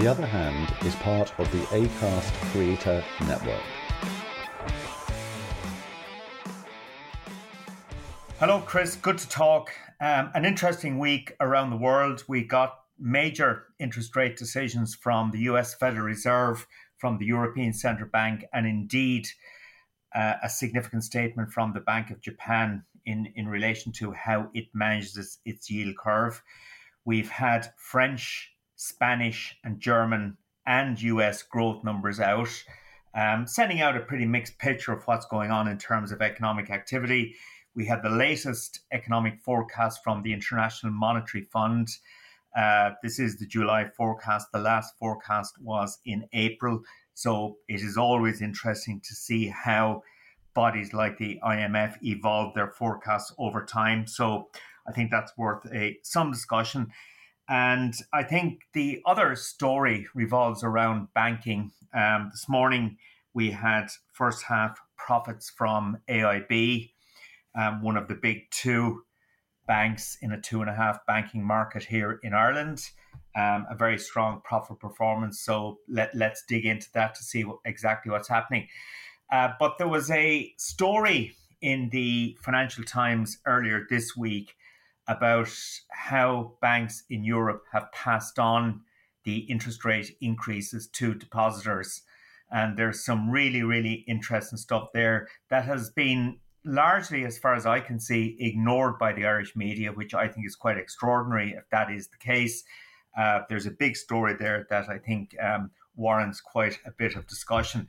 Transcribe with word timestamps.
The 0.00 0.08
Other 0.08 0.24
Hand 0.24 0.74
is 0.86 0.94
part 0.96 1.38
of 1.38 1.52
the 1.52 1.58
ACAST 1.76 2.32
Creator 2.52 3.04
Network. 3.26 3.60
Hello, 8.38 8.62
Chris. 8.62 8.96
Good 8.96 9.18
to 9.18 9.28
talk. 9.28 9.70
Um, 10.00 10.30
an 10.32 10.46
interesting 10.46 10.98
week 10.98 11.36
around 11.38 11.68
the 11.68 11.76
world. 11.76 12.24
We 12.26 12.44
got 12.44 12.78
major 12.98 13.66
interest 13.78 14.16
rate 14.16 14.38
decisions 14.38 14.94
from 14.94 15.32
the 15.32 15.40
US 15.40 15.74
Federal 15.74 16.06
Reserve, 16.06 16.66
from 16.96 17.18
the 17.18 17.26
European 17.26 17.74
Central 17.74 18.08
Bank, 18.08 18.46
and 18.54 18.66
indeed 18.66 19.28
uh, 20.14 20.36
a 20.42 20.48
significant 20.48 21.04
statement 21.04 21.52
from 21.52 21.74
the 21.74 21.80
Bank 21.80 22.10
of 22.10 22.22
Japan 22.22 22.84
in, 23.04 23.30
in 23.36 23.48
relation 23.48 23.92
to 23.98 24.12
how 24.12 24.48
it 24.54 24.64
manages 24.72 25.40
its 25.44 25.70
yield 25.70 25.94
curve. 25.98 26.42
We've 27.04 27.28
had 27.28 27.70
French, 27.76 28.50
Spanish, 28.80 29.58
and 29.62 29.78
German 29.78 30.38
and 30.64 31.00
US 31.02 31.42
growth 31.42 31.84
numbers 31.84 32.18
out, 32.18 32.48
um, 33.14 33.46
sending 33.46 33.82
out 33.82 33.94
a 33.94 34.00
pretty 34.00 34.24
mixed 34.24 34.58
picture 34.58 34.90
of 34.90 35.04
what's 35.04 35.26
going 35.26 35.50
on 35.50 35.68
in 35.68 35.76
terms 35.76 36.12
of 36.12 36.22
economic 36.22 36.70
activity. 36.70 37.34
We 37.74 37.84
had 37.84 38.02
the 38.02 38.08
latest 38.08 38.80
economic 38.90 39.38
forecast 39.42 40.02
from 40.02 40.22
the 40.22 40.32
International 40.32 40.94
Monetary 40.94 41.44
Fund. 41.44 41.88
Uh, 42.56 42.92
this 43.02 43.18
is 43.18 43.38
the 43.38 43.44
July 43.46 43.84
forecast. 43.84 44.48
The 44.50 44.60
last 44.60 44.94
forecast 44.98 45.60
was 45.60 45.98
in 46.06 46.26
April. 46.32 46.80
So 47.12 47.58
it 47.68 47.82
is 47.82 47.98
always 47.98 48.40
interesting 48.40 49.02
to 49.04 49.14
see 49.14 49.48
how 49.48 50.04
bodies 50.54 50.94
like 50.94 51.18
the 51.18 51.38
IMF 51.44 52.02
evolve 52.02 52.54
their 52.54 52.68
forecasts 52.68 53.30
over 53.36 53.62
time. 53.62 54.06
So 54.06 54.48
I 54.88 54.92
think 54.92 55.10
that's 55.10 55.36
worth 55.36 55.66
a 55.70 55.98
some 56.02 56.30
discussion. 56.32 56.90
And 57.50 57.94
I 58.12 58.22
think 58.22 58.60
the 58.72 59.02
other 59.04 59.36
story 59.36 60.06
revolves 60.14 60.64
around 60.64 61.08
banking. 61.14 61.72
Um, 61.92 62.30
this 62.32 62.48
morning 62.48 62.96
we 63.34 63.50
had 63.50 63.88
first 64.12 64.44
half 64.44 64.78
profits 64.96 65.50
from 65.50 65.98
AIB 66.08 66.90
um, 67.54 67.82
one 67.82 67.96
of 67.96 68.08
the 68.08 68.14
big 68.14 68.50
two 68.50 69.02
banks 69.66 70.16
in 70.20 70.32
a 70.32 70.40
two 70.40 70.60
and 70.60 70.70
a 70.70 70.74
half 70.74 71.04
banking 71.06 71.44
market 71.44 71.84
here 71.84 72.20
in 72.22 72.32
Ireland. 72.32 72.90
Um, 73.36 73.66
a 73.70 73.76
very 73.76 73.98
strong 73.98 74.40
profit 74.42 74.80
performance. 74.80 75.40
So 75.40 75.78
let, 75.88 76.14
let's 76.14 76.44
dig 76.48 76.66
into 76.66 76.88
that 76.94 77.14
to 77.16 77.22
see 77.22 77.44
what, 77.44 77.58
exactly 77.64 78.10
what's 78.10 78.28
happening. 78.28 78.68
Uh, 79.32 79.50
but 79.60 79.78
there 79.78 79.88
was 79.88 80.10
a 80.10 80.52
story 80.56 81.36
in 81.60 81.88
the 81.90 82.36
Financial 82.40 82.82
Times 82.82 83.38
earlier 83.46 83.86
this 83.88 84.16
week 84.16 84.54
about 85.08 85.50
how 85.90 86.54
banks 86.60 87.04
in 87.10 87.24
Europe 87.24 87.64
have 87.72 87.90
passed 87.92 88.38
on 88.38 88.82
the 89.24 89.38
interest 89.50 89.84
rate 89.84 90.16
increases 90.20 90.88
to 90.88 91.14
depositors. 91.14 92.02
And 92.50 92.76
there's 92.76 93.04
some 93.04 93.30
really, 93.30 93.62
really 93.62 94.04
interesting 94.08 94.58
stuff 94.58 94.88
there 94.92 95.28
that 95.50 95.64
has 95.64 95.90
been 95.90 96.38
largely, 96.64 97.24
as 97.24 97.38
far 97.38 97.54
as 97.54 97.66
I 97.66 97.80
can 97.80 98.00
see, 98.00 98.36
ignored 98.38 98.98
by 98.98 99.12
the 99.12 99.26
Irish 99.26 99.54
media, 99.56 99.92
which 99.92 100.14
I 100.14 100.28
think 100.28 100.46
is 100.46 100.56
quite 100.56 100.76
extraordinary 100.76 101.52
if 101.52 101.68
that 101.70 101.90
is 101.90 102.08
the 102.08 102.18
case. 102.18 102.64
Uh, 103.16 103.40
there's 103.48 103.66
a 103.66 103.70
big 103.70 103.96
story 103.96 104.34
there 104.38 104.66
that 104.70 104.88
I 104.88 104.98
think 104.98 105.34
um, 105.40 105.70
warrants 105.96 106.40
quite 106.40 106.78
a 106.86 106.90
bit 106.90 107.16
of 107.16 107.26
discussion. 107.26 107.88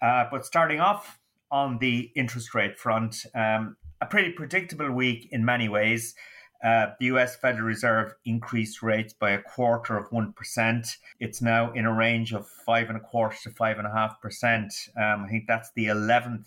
Uh, 0.00 0.24
but 0.30 0.44
starting 0.44 0.80
off 0.80 1.18
on 1.50 1.78
the 1.78 2.10
interest 2.14 2.54
rate 2.54 2.78
front, 2.78 3.24
um, 3.34 3.76
a 4.00 4.06
pretty 4.06 4.32
predictable 4.32 4.90
week 4.90 5.28
in 5.30 5.44
many 5.44 5.68
ways. 5.68 6.14
Uh, 6.62 6.86
the 6.98 7.06
US 7.06 7.36
Federal 7.36 7.66
Reserve 7.66 8.14
increased 8.24 8.82
rates 8.82 9.12
by 9.12 9.30
a 9.30 9.42
quarter 9.42 9.96
of 9.96 10.10
1%. 10.10 10.96
It's 11.20 11.42
now 11.42 11.72
in 11.72 11.84
a 11.84 11.92
range 11.92 12.32
of 12.32 12.48
five 12.48 12.88
and 12.88 12.96
a 12.96 13.00
quarter 13.00 13.36
to 13.44 13.50
five 13.50 13.78
and 13.78 13.86
a 13.86 13.92
half 13.92 14.20
percent. 14.20 14.72
Um, 14.96 15.24
I 15.24 15.28
think 15.28 15.46
that's 15.46 15.70
the 15.74 15.86
11th 15.86 16.46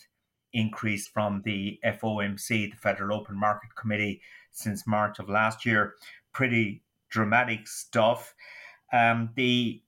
increase 0.54 1.08
from 1.08 1.42
the 1.46 1.80
FOMC, 1.86 2.72
the 2.72 2.78
Federal 2.78 3.18
Open 3.18 3.40
Market 3.40 3.76
Committee, 3.76 4.22
since 4.52 4.88
March 4.88 5.20
of 5.20 5.30
last 5.30 5.66
year. 5.66 5.94
Pretty 6.34 6.84
dramatic 7.10 7.68
stuff. 7.68 8.34
Um, 8.92 9.30
the 9.36 9.82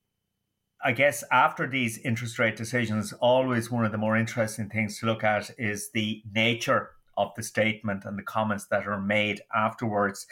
I 0.83 0.93
guess 0.93 1.23
after 1.31 1.67
these 1.67 1.99
interest 1.99 2.39
rate 2.39 2.55
decisions, 2.55 3.13
always 3.13 3.69
one 3.69 3.85
of 3.85 3.91
the 3.91 3.99
more 3.99 4.17
interesting 4.17 4.67
things 4.67 4.99
to 4.99 5.05
look 5.05 5.23
at 5.23 5.51
is 5.59 5.91
the 5.91 6.23
nature 6.33 6.91
of 7.17 7.31
the 7.35 7.43
statement 7.43 8.05
and 8.05 8.17
the 8.17 8.23
comments 8.23 8.67
that 8.67 8.87
are 8.87 9.01
made 9.01 9.41
afterwards. 9.55 10.25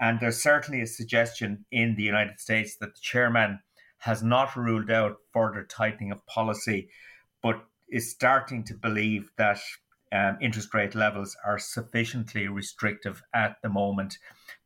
And 0.00 0.20
there's 0.20 0.42
certainly 0.42 0.82
a 0.82 0.86
suggestion 0.86 1.64
in 1.70 1.94
the 1.96 2.02
United 2.02 2.38
States 2.40 2.76
that 2.76 2.94
the 2.94 3.00
chairman 3.00 3.60
has 3.98 4.22
not 4.22 4.56
ruled 4.56 4.90
out 4.90 5.16
further 5.32 5.64
tightening 5.64 6.12
of 6.12 6.26
policy, 6.26 6.88
but 7.42 7.64
is 7.88 8.10
starting 8.10 8.64
to 8.64 8.74
believe 8.74 9.30
that 9.38 9.58
um, 10.12 10.38
interest 10.40 10.72
rate 10.74 10.94
levels 10.94 11.36
are 11.44 11.58
sufficiently 11.58 12.46
restrictive 12.48 13.22
at 13.34 13.56
the 13.62 13.68
moment. 13.68 14.18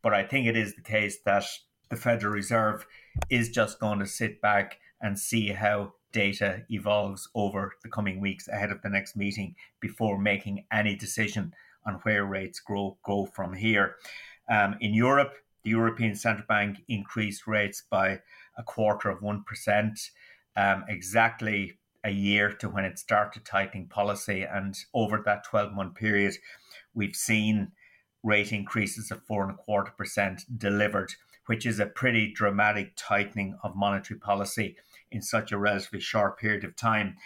But 0.02 0.14
I 0.14 0.24
think 0.24 0.46
it 0.46 0.56
is 0.56 0.74
the 0.74 0.82
case 0.82 1.18
that 1.24 1.44
the 1.88 1.96
Federal 1.96 2.32
Reserve 2.32 2.86
is 3.30 3.50
just 3.50 3.80
going 3.80 3.98
to 4.00 4.06
sit 4.06 4.40
back 4.40 4.78
and 5.00 5.18
see 5.18 5.48
how 5.48 5.94
data 6.12 6.62
evolves 6.70 7.28
over 7.34 7.74
the 7.82 7.88
coming 7.88 8.20
weeks 8.20 8.48
ahead 8.48 8.70
of 8.70 8.82
the 8.82 8.88
next 8.88 9.16
meeting 9.16 9.54
before 9.80 10.18
making 10.18 10.64
any 10.72 10.96
decision 10.96 11.52
on 11.86 11.94
where 12.02 12.24
rates 12.24 12.60
grow 12.60 12.96
go 13.04 13.26
from 13.26 13.54
here. 13.54 13.96
Um, 14.48 14.76
in 14.80 14.94
Europe, 14.94 15.34
the 15.62 15.70
European 15.70 16.14
Central 16.14 16.46
Bank 16.46 16.82
increased 16.88 17.46
rates 17.46 17.82
by 17.88 18.20
a 18.56 18.62
quarter 18.62 19.08
of 19.08 19.22
one 19.22 19.44
percent, 19.44 20.10
um, 20.56 20.84
exactly 20.88 21.78
a 22.04 22.10
year 22.10 22.52
to 22.52 22.68
when 22.68 22.84
it 22.84 22.98
started 22.98 23.44
tightening 23.44 23.86
policy. 23.86 24.42
And 24.42 24.76
over 24.94 25.22
that 25.24 25.44
12 25.44 25.72
month 25.72 25.94
period, 25.94 26.34
we've 26.94 27.16
seen 27.16 27.72
rate 28.22 28.52
increases 28.52 29.10
of 29.10 29.24
four 29.24 29.42
and 29.42 29.52
a 29.52 29.56
quarter 29.56 29.92
percent 29.96 30.42
delivered, 30.58 31.12
which 31.46 31.64
is 31.66 31.80
a 31.80 31.86
pretty 31.86 32.32
dramatic 32.32 32.92
tightening 32.96 33.58
of 33.62 33.76
monetary 33.76 34.18
policy 34.18 34.76
in 35.10 35.22
such 35.22 35.52
a 35.52 35.58
relatively 35.58 36.00
short 36.00 36.38
period 36.38 36.64
of 36.64 36.76
time. 36.76 37.16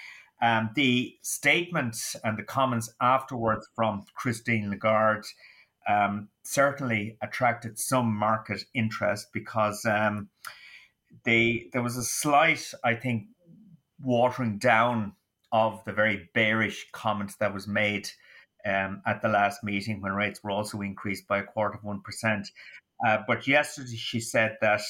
Um, 0.42 0.70
the 0.74 1.16
statement 1.22 1.96
and 2.22 2.38
the 2.38 2.42
comments 2.42 2.92
afterwards 3.00 3.68
from 3.74 4.04
Christine 4.14 4.70
Lagarde 4.70 5.26
um, 5.88 6.28
certainly 6.42 7.16
attracted 7.22 7.78
some 7.78 8.14
market 8.14 8.64
interest 8.74 9.28
because 9.32 9.84
um, 9.84 10.28
they 11.24 11.68
there 11.72 11.82
was 11.82 11.96
a 11.96 12.02
slight, 12.02 12.72
I 12.82 12.94
think, 12.94 13.26
watering 14.02 14.58
down 14.58 15.14
of 15.52 15.84
the 15.84 15.92
very 15.92 16.28
bearish 16.34 16.86
comments 16.92 17.36
that 17.36 17.54
was 17.54 17.68
made 17.68 18.08
um, 18.66 19.02
at 19.06 19.22
the 19.22 19.28
last 19.28 19.62
meeting 19.62 20.00
when 20.00 20.12
rates 20.12 20.42
were 20.42 20.50
also 20.50 20.80
increased 20.80 21.26
by 21.28 21.38
a 21.38 21.44
quarter 21.44 21.76
of 21.76 21.84
one 21.84 22.00
percent. 22.00 22.50
Uh, 23.06 23.18
but 23.26 23.46
yesterday 23.46 23.96
she 23.96 24.20
said 24.20 24.56
that 24.60 24.80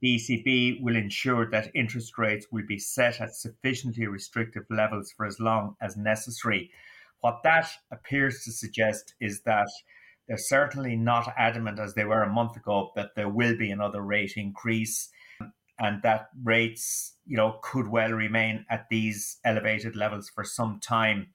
the 0.00 0.16
ECB 0.16 0.82
will 0.82 0.96
ensure 0.96 1.48
that 1.50 1.70
interest 1.74 2.18
rates 2.18 2.46
will 2.50 2.66
be 2.66 2.78
set 2.78 3.20
at 3.20 3.34
sufficiently 3.34 4.06
restrictive 4.06 4.64
levels 4.70 5.12
for 5.16 5.26
as 5.26 5.40
long 5.40 5.76
as 5.80 5.96
necessary. 5.96 6.70
What 7.20 7.40
that 7.44 7.70
appears 7.90 8.44
to 8.44 8.52
suggest 8.52 9.14
is 9.20 9.40
that 9.42 9.68
they're 10.28 10.36
certainly 10.36 10.96
not 10.96 11.32
adamant 11.36 11.78
as 11.78 11.94
they 11.94 12.04
were 12.04 12.22
a 12.22 12.32
month 12.32 12.56
ago 12.56 12.92
that 12.96 13.14
there 13.16 13.28
will 13.28 13.56
be 13.56 13.70
another 13.70 14.02
rate 14.02 14.34
increase 14.36 15.10
and 15.78 16.02
that 16.02 16.28
rates, 16.42 17.16
you 17.26 17.36
know, 17.36 17.58
could 17.62 17.88
well 17.88 18.10
remain 18.10 18.64
at 18.70 18.86
these 18.90 19.38
elevated 19.44 19.96
levels 19.96 20.28
for 20.28 20.44
some 20.44 20.80
time. 20.80 21.28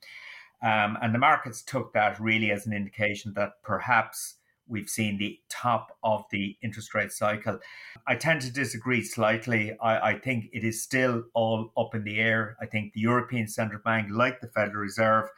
Um, 0.61 0.97
and 1.01 1.13
the 1.13 1.19
markets 1.19 1.61
took 1.61 1.93
that 1.93 2.19
really 2.19 2.51
as 2.51 2.65
an 2.65 2.73
indication 2.73 3.33
that 3.35 3.53
perhaps 3.63 4.35
we've 4.69 4.89
seen 4.89 5.17
the 5.17 5.39
top 5.49 5.97
of 6.03 6.23
the 6.31 6.55
interest 6.61 6.93
rate 6.93 7.11
cycle. 7.11 7.59
I 8.07 8.15
tend 8.15 8.41
to 8.41 8.51
disagree 8.51 9.03
slightly. 9.03 9.75
I, 9.81 10.11
I, 10.11 10.19
think 10.19 10.45
it 10.53 10.63
is 10.63 10.83
still 10.83 11.23
all 11.33 11.71
up 11.75 11.95
in 11.95 12.03
the 12.03 12.19
air. 12.19 12.55
I 12.61 12.67
think 12.67 12.93
the 12.93 13.01
European 13.01 13.47
Central 13.47 13.81
Bank, 13.83 14.09
like 14.11 14.41
the 14.41 14.47
Federal 14.47 14.81
Reserve, 14.81 15.29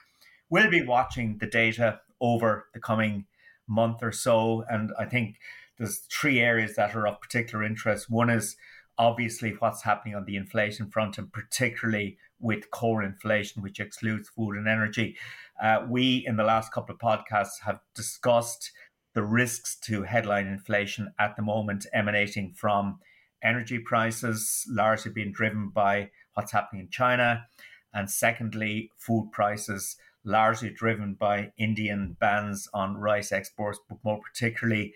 will 0.49 0.69
be 0.69 0.83
watching 0.83 1.37
the 1.37 1.47
data 1.47 2.01
over 2.19 2.67
the 2.73 2.79
coming 2.79 3.25
month 3.67 3.99
or 4.01 4.11
so. 4.11 4.65
And 4.69 4.91
I 4.99 5.05
think 5.05 5.37
there's 5.77 5.99
three 6.11 6.39
areas 6.39 6.75
that 6.75 6.95
are 6.95 7.07
of 7.07 7.21
particular 7.21 7.63
interest. 7.63 8.09
One 8.09 8.29
is 8.29 8.57
obviously 8.97 9.51
what's 9.57 9.83
happening 9.83 10.13
on 10.13 10.25
the 10.25 10.35
inflation 10.35 10.91
front, 10.91 11.17
and 11.17 11.31
particularly 11.31 12.17
with 12.41 12.71
core 12.71 13.03
inflation, 13.03 13.61
which 13.61 13.79
excludes 13.79 14.29
food 14.29 14.57
and 14.57 14.67
energy. 14.67 15.15
Uh, 15.61 15.85
we, 15.87 16.23
in 16.27 16.37
the 16.37 16.43
last 16.43 16.73
couple 16.73 16.95
of 16.95 16.99
podcasts, 16.99 17.61
have 17.65 17.79
discussed 17.95 18.71
the 19.13 19.23
risks 19.23 19.77
to 19.81 20.03
headline 20.03 20.47
inflation 20.47 21.13
at 21.19 21.35
the 21.35 21.41
moment 21.41 21.85
emanating 21.93 22.53
from 22.53 22.99
energy 23.43 23.79
prices, 23.79 24.65
largely 24.69 25.11
being 25.11 25.31
driven 25.31 25.69
by 25.69 26.09
what's 26.33 26.51
happening 26.51 26.83
in 26.83 26.89
China. 26.89 27.45
And 27.93 28.09
secondly, 28.09 28.91
food 28.97 29.31
prices, 29.31 29.97
largely 30.23 30.69
driven 30.69 31.15
by 31.15 31.51
Indian 31.57 32.15
bans 32.19 32.67
on 32.73 32.97
rice 32.97 33.31
exports, 33.31 33.79
but 33.89 33.97
more 34.03 34.19
particularly 34.21 34.93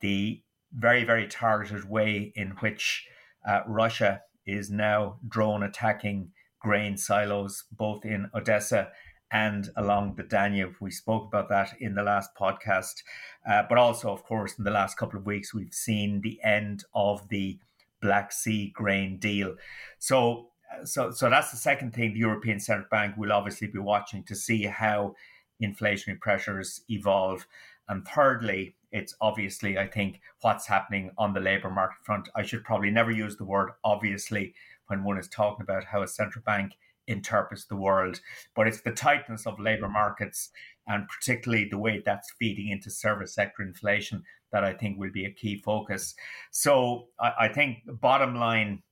the 0.00 0.42
very, 0.72 1.04
very 1.04 1.28
targeted 1.28 1.88
way 1.88 2.32
in 2.34 2.50
which 2.60 3.06
uh, 3.46 3.60
Russia 3.66 4.22
is 4.46 4.70
now 4.70 5.18
drone 5.28 5.62
attacking 5.62 6.30
grain 6.64 6.96
silos, 6.96 7.64
both 7.70 8.06
in 8.06 8.30
Odessa 8.34 8.88
and 9.30 9.68
along 9.76 10.14
the 10.16 10.22
Danube. 10.22 10.74
We 10.80 10.90
spoke 10.90 11.26
about 11.26 11.50
that 11.50 11.74
in 11.78 11.94
the 11.94 12.02
last 12.02 12.30
podcast. 12.40 13.02
Uh, 13.48 13.62
but 13.68 13.76
also, 13.76 14.10
of 14.10 14.24
course, 14.24 14.56
in 14.56 14.64
the 14.64 14.70
last 14.70 14.96
couple 14.96 15.18
of 15.18 15.26
weeks, 15.26 15.52
we've 15.52 15.74
seen 15.74 16.22
the 16.22 16.40
end 16.42 16.84
of 16.94 17.28
the 17.28 17.58
Black 18.00 18.32
Sea 18.32 18.72
grain 18.74 19.18
deal. 19.18 19.56
So, 19.98 20.48
uh, 20.72 20.86
so, 20.86 21.10
so 21.10 21.28
that's 21.28 21.50
the 21.50 21.58
second 21.58 21.92
thing 21.92 22.14
the 22.14 22.20
European 22.20 22.60
Central 22.60 22.88
Bank 22.90 23.16
will 23.18 23.32
obviously 23.32 23.68
be 23.68 23.78
watching 23.78 24.24
to 24.24 24.34
see 24.34 24.64
how 24.64 25.14
inflationary 25.62 26.18
pressures 26.18 26.80
evolve. 26.88 27.46
And 27.88 28.08
thirdly, 28.08 28.76
it's 28.90 29.14
obviously, 29.20 29.76
I 29.76 29.86
think, 29.86 30.20
what's 30.40 30.66
happening 30.66 31.10
on 31.18 31.34
the 31.34 31.40
labour 31.40 31.70
market 31.70 31.98
front. 32.04 32.30
I 32.34 32.42
should 32.42 32.64
probably 32.64 32.90
never 32.90 33.10
use 33.10 33.36
the 33.36 33.44
word 33.44 33.70
obviously 33.82 34.54
when 34.86 35.04
one 35.04 35.18
is 35.18 35.28
talking 35.28 35.62
about 35.62 35.84
how 35.84 36.02
a 36.02 36.08
central 36.08 36.42
bank 36.44 36.72
interprets 37.06 37.66
the 37.66 37.76
world, 37.76 38.20
but 38.54 38.66
it's 38.66 38.80
the 38.80 38.92
tightness 38.92 39.46
of 39.46 39.60
labour 39.60 39.88
mm. 39.88 39.92
markets 39.92 40.50
and 40.86 41.08
particularly 41.08 41.68
the 41.68 41.78
way 41.78 42.02
that's 42.04 42.32
feeding 42.38 42.68
into 42.68 42.90
service 42.90 43.34
sector 43.34 43.62
inflation 43.62 44.22
that 44.52 44.64
I 44.64 44.72
think 44.72 44.98
will 44.98 45.12
be 45.12 45.24
a 45.24 45.30
key 45.30 45.56
focus. 45.56 46.14
So 46.50 47.08
I, 47.20 47.32
I 47.40 47.48
think 47.48 47.78
the 47.86 47.92
bottom 47.92 48.36
line 48.36 48.82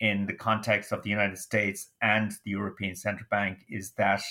in 0.00 0.26
the 0.26 0.34
context 0.34 0.92
of 0.92 1.02
the 1.02 1.10
United 1.10 1.38
States 1.38 1.90
and 2.02 2.32
the 2.44 2.50
European 2.50 2.96
Central 2.96 3.26
Bank 3.30 3.58
is 3.68 3.92
that 3.92 4.22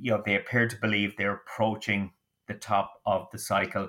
you 0.00 0.10
know 0.10 0.22
they 0.24 0.34
appear 0.34 0.66
to 0.66 0.76
believe 0.80 1.14
they're 1.16 1.40
approaching 1.46 2.10
the 2.48 2.54
top 2.54 2.94
of 3.06 3.28
the 3.30 3.38
cycle. 3.38 3.88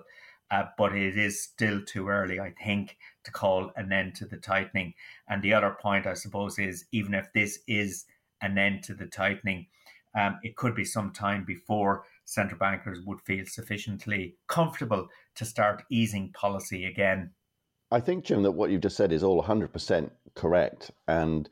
Uh, 0.52 0.64
but 0.78 0.96
it 0.96 1.18
is 1.18 1.44
still 1.44 1.82
too 1.84 2.08
early, 2.08 2.40
I 2.40 2.52
think, 2.64 2.98
to 3.24 3.32
call 3.32 3.72
an 3.76 3.92
end 3.92 4.16
to 4.16 4.26
the 4.26 4.38
tightening. 4.38 4.94
And 5.28 5.44
the 5.44 5.54
other 5.54 5.78
point, 5.80 6.08
I 6.08 6.16
suppose, 6.16 6.58
is 6.58 6.86
even 6.92 7.14
if 7.14 7.32
this 7.34 7.60
is 7.68 8.06
an 8.42 8.58
end 8.58 8.84
to 8.86 8.96
the 8.96 9.06
tightening, 9.06 9.68
um, 10.16 10.40
it 10.42 10.56
could 10.56 10.76
be 10.76 10.86
some 10.86 11.12
time 11.12 11.44
before 11.46 12.04
central 12.26 12.58
bankers 12.58 13.00
would 13.06 13.22
feel 13.22 13.46
sufficiently 13.46 14.36
comfortable 14.48 15.08
to 15.36 15.46
start 15.46 15.84
easing 15.90 16.32
policy 16.32 16.86
again. 16.86 17.32
I 17.92 18.00
think, 18.00 18.26
Jim, 18.26 18.44
that 18.44 18.52
what 18.52 18.70
you've 18.70 18.82
just 18.82 18.98
said 18.98 19.12
is 19.12 19.24
all 19.24 19.44
100% 19.44 20.12
correct. 20.36 20.92
And 21.08 21.50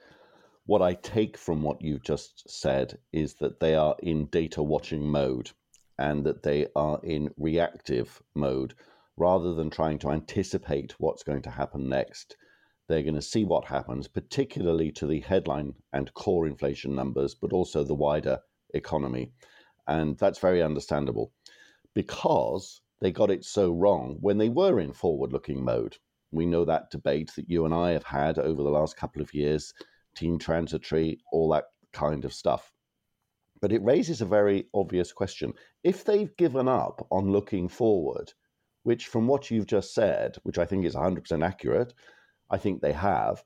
what 0.66 0.82
I 0.82 0.94
take 0.94 1.38
from 1.38 1.62
what 1.62 1.82
you've 1.82 2.04
just 2.04 2.50
said 2.50 3.00
is 3.12 3.36
that 3.36 3.60
they 3.60 3.74
are 3.74 3.96
in 4.04 4.26
data 4.26 4.62
watching 4.62 5.08
mode 5.08 5.52
and 5.98 6.26
that 6.26 6.44
they 6.44 6.68
are 6.76 7.00
in 7.04 7.30
reactive 7.38 8.22
mode 8.36 8.74
rather 9.18 9.54
than 9.54 9.70
trying 9.70 9.98
to 10.00 10.12
anticipate 10.12 10.94
what's 11.00 11.24
going 11.24 11.42
to 11.42 11.50
happen 11.50 11.90
next. 11.90 12.38
They're 12.88 13.04
going 13.04 13.16
to 13.16 13.22
see 13.22 13.44
what 13.44 13.66
happens, 13.66 14.08
particularly 14.08 14.92
to 14.94 15.08
the 15.08 15.20
headline 15.20 15.74
and 15.92 16.14
core 16.14 16.48
inflation 16.48 16.96
numbers, 16.96 17.36
but 17.36 17.52
also 17.52 17.84
the 17.84 17.96
wider 17.96 18.40
economy. 18.74 19.32
And 19.88 20.18
that's 20.18 20.40
very 20.40 20.62
understandable 20.62 21.34
because 21.94 22.82
they 23.02 23.12
got 23.12 23.32
it 23.32 23.44
so 23.44 23.72
wrong 23.72 24.18
when 24.22 24.38
they 24.38 24.50
were 24.50 24.80
in 24.80 24.94
forward 24.94 25.34
looking 25.34 25.64
mode. 25.64 25.98
We 26.32 26.46
know 26.46 26.66
that 26.66 26.92
debate 26.92 27.32
that 27.36 27.50
you 27.50 27.66
and 27.66 27.74
I 27.74 27.92
have 27.92 28.04
had 28.04 28.38
over 28.38 28.62
the 28.64 28.70
last 28.70 28.98
couple 28.98 29.22
of 29.22 29.34
years, 29.34 29.74
team 30.16 30.38
transitory, 30.38 31.20
all 31.32 31.50
that 31.50 31.66
kind 31.94 32.26
of 32.26 32.34
stuff. 32.34 32.72
But 33.62 33.72
it 33.72 33.84
raises 33.84 34.22
a 34.22 34.26
very 34.26 34.68
obvious 34.74 35.12
question. 35.12 35.54
If 35.84 36.04
they've 36.04 36.36
given 36.38 36.68
up 36.68 37.06
on 37.12 37.32
looking 37.32 37.68
forward, 37.68 38.34
which 38.84 39.08
from 39.08 39.28
what 39.28 39.52
you've 39.52 39.68
just 39.68 39.94
said, 39.94 40.38
which 40.44 40.58
I 40.58 40.66
think 40.66 40.86
is 40.86 40.96
100% 40.96 41.46
accurate, 41.46 41.94
I 42.50 42.58
think 42.58 42.82
they 42.82 42.94
have, 42.94 43.44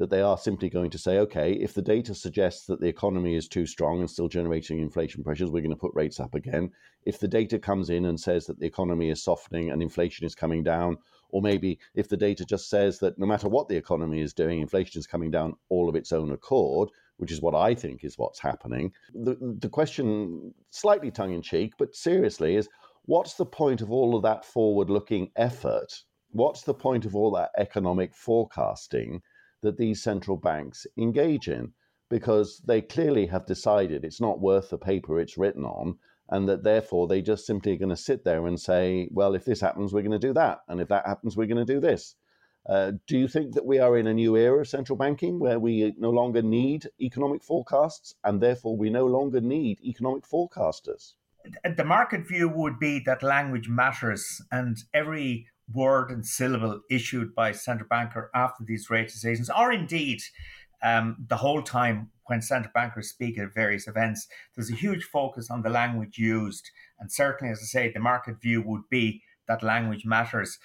that 0.00 0.08
they 0.08 0.22
are 0.22 0.38
simply 0.38 0.70
going 0.70 0.88
to 0.88 0.98
say, 0.98 1.18
okay, 1.18 1.52
if 1.52 1.74
the 1.74 1.82
data 1.82 2.14
suggests 2.14 2.64
that 2.64 2.80
the 2.80 2.88
economy 2.88 3.34
is 3.34 3.48
too 3.48 3.66
strong 3.66 4.00
and 4.00 4.10
still 4.10 4.28
generating 4.28 4.80
inflation 4.80 5.22
pressures, 5.22 5.50
we're 5.50 5.60
going 5.60 5.70
to 5.70 5.76
put 5.76 5.94
rates 5.94 6.18
up 6.18 6.34
again. 6.34 6.70
If 7.04 7.20
the 7.20 7.28
data 7.28 7.58
comes 7.58 7.90
in 7.90 8.06
and 8.06 8.18
says 8.18 8.46
that 8.46 8.58
the 8.58 8.66
economy 8.66 9.10
is 9.10 9.22
softening 9.22 9.70
and 9.70 9.82
inflation 9.82 10.26
is 10.26 10.34
coming 10.34 10.64
down, 10.64 10.96
or 11.28 11.42
maybe 11.42 11.78
if 11.94 12.08
the 12.08 12.16
data 12.16 12.46
just 12.46 12.70
says 12.70 12.98
that 13.00 13.18
no 13.18 13.26
matter 13.26 13.46
what 13.46 13.68
the 13.68 13.76
economy 13.76 14.22
is 14.22 14.32
doing, 14.32 14.60
inflation 14.60 14.98
is 14.98 15.06
coming 15.06 15.30
down 15.30 15.54
all 15.68 15.86
of 15.86 15.96
its 15.96 16.12
own 16.12 16.32
accord, 16.32 16.88
which 17.20 17.30
is 17.30 17.42
what 17.42 17.54
I 17.54 17.74
think 17.74 18.02
is 18.02 18.16
what's 18.16 18.40
happening. 18.40 18.92
The, 19.14 19.36
the 19.60 19.68
question, 19.68 20.54
slightly 20.70 21.10
tongue 21.10 21.34
in 21.34 21.42
cheek, 21.42 21.74
but 21.78 21.94
seriously, 21.94 22.56
is 22.56 22.66
what's 23.04 23.34
the 23.34 23.44
point 23.44 23.82
of 23.82 23.92
all 23.92 24.16
of 24.16 24.22
that 24.22 24.42
forward 24.42 24.88
looking 24.88 25.30
effort? 25.36 25.92
What's 26.32 26.62
the 26.62 26.72
point 26.72 27.04
of 27.04 27.14
all 27.14 27.30
that 27.32 27.50
economic 27.58 28.14
forecasting 28.14 29.20
that 29.62 29.76
these 29.76 30.02
central 30.02 30.38
banks 30.38 30.86
engage 30.96 31.48
in? 31.48 31.72
Because 32.08 32.62
they 32.66 32.80
clearly 32.80 33.26
have 33.26 33.44
decided 33.44 34.02
it's 34.02 34.20
not 34.20 34.40
worth 34.40 34.70
the 34.70 34.78
paper 34.78 35.20
it's 35.20 35.36
written 35.36 35.64
on, 35.64 35.98
and 36.30 36.48
that 36.48 36.64
therefore 36.64 37.06
they 37.06 37.20
just 37.20 37.44
simply 37.44 37.72
are 37.72 37.78
going 37.78 37.90
to 37.90 37.96
sit 37.96 38.24
there 38.24 38.46
and 38.46 38.58
say, 38.58 39.08
well, 39.12 39.34
if 39.34 39.44
this 39.44 39.60
happens, 39.60 39.92
we're 39.92 40.00
going 40.00 40.18
to 40.18 40.26
do 40.26 40.32
that. 40.32 40.60
And 40.68 40.80
if 40.80 40.88
that 40.88 41.06
happens, 41.06 41.36
we're 41.36 41.46
going 41.46 41.66
to 41.66 41.74
do 41.74 41.80
this. 41.80 42.14
Uh, 42.68 42.92
do 43.06 43.18
you 43.18 43.26
think 43.26 43.54
that 43.54 43.64
we 43.64 43.78
are 43.78 43.96
in 43.96 44.06
a 44.06 44.14
new 44.14 44.36
era 44.36 44.60
of 44.60 44.68
central 44.68 44.96
banking 44.96 45.38
where 45.38 45.58
we 45.58 45.94
no 45.98 46.10
longer 46.10 46.42
need 46.42 46.88
economic 47.00 47.42
forecasts 47.42 48.14
and 48.24 48.40
therefore 48.40 48.76
we 48.76 48.90
no 48.90 49.06
longer 49.06 49.40
need 49.40 49.80
economic 49.82 50.24
forecasters? 50.24 51.14
The 51.64 51.84
market 51.84 52.28
view 52.28 52.48
would 52.48 52.78
be 52.78 53.00
that 53.06 53.22
language 53.22 53.68
matters 53.68 54.42
and 54.52 54.76
every 54.92 55.46
word 55.72 56.10
and 56.10 56.26
syllable 56.26 56.80
issued 56.90 57.34
by 57.34 57.52
central 57.52 57.88
banker 57.88 58.30
after 58.34 58.64
these 58.64 58.90
rate 58.90 59.08
decisions, 59.08 59.48
or 59.48 59.72
indeed 59.72 60.20
um, 60.82 61.16
the 61.28 61.36
whole 61.36 61.62
time 61.62 62.10
when 62.26 62.42
central 62.42 62.72
bankers 62.72 63.08
speak 63.08 63.38
at 63.38 63.54
various 63.54 63.86
events, 63.86 64.28
there's 64.54 64.70
a 64.70 64.76
huge 64.76 65.04
focus 65.04 65.50
on 65.50 65.62
the 65.62 65.68
language 65.68 66.18
used. 66.18 66.70
And 66.98 67.10
certainly, 67.10 67.52
as 67.52 67.60
I 67.62 67.66
say, 67.66 67.92
the 67.92 68.00
market 68.00 68.40
view 68.40 68.62
would 68.62 68.88
be 68.90 69.22
that 69.48 69.62
language 69.62 70.04
matters. 70.04 70.58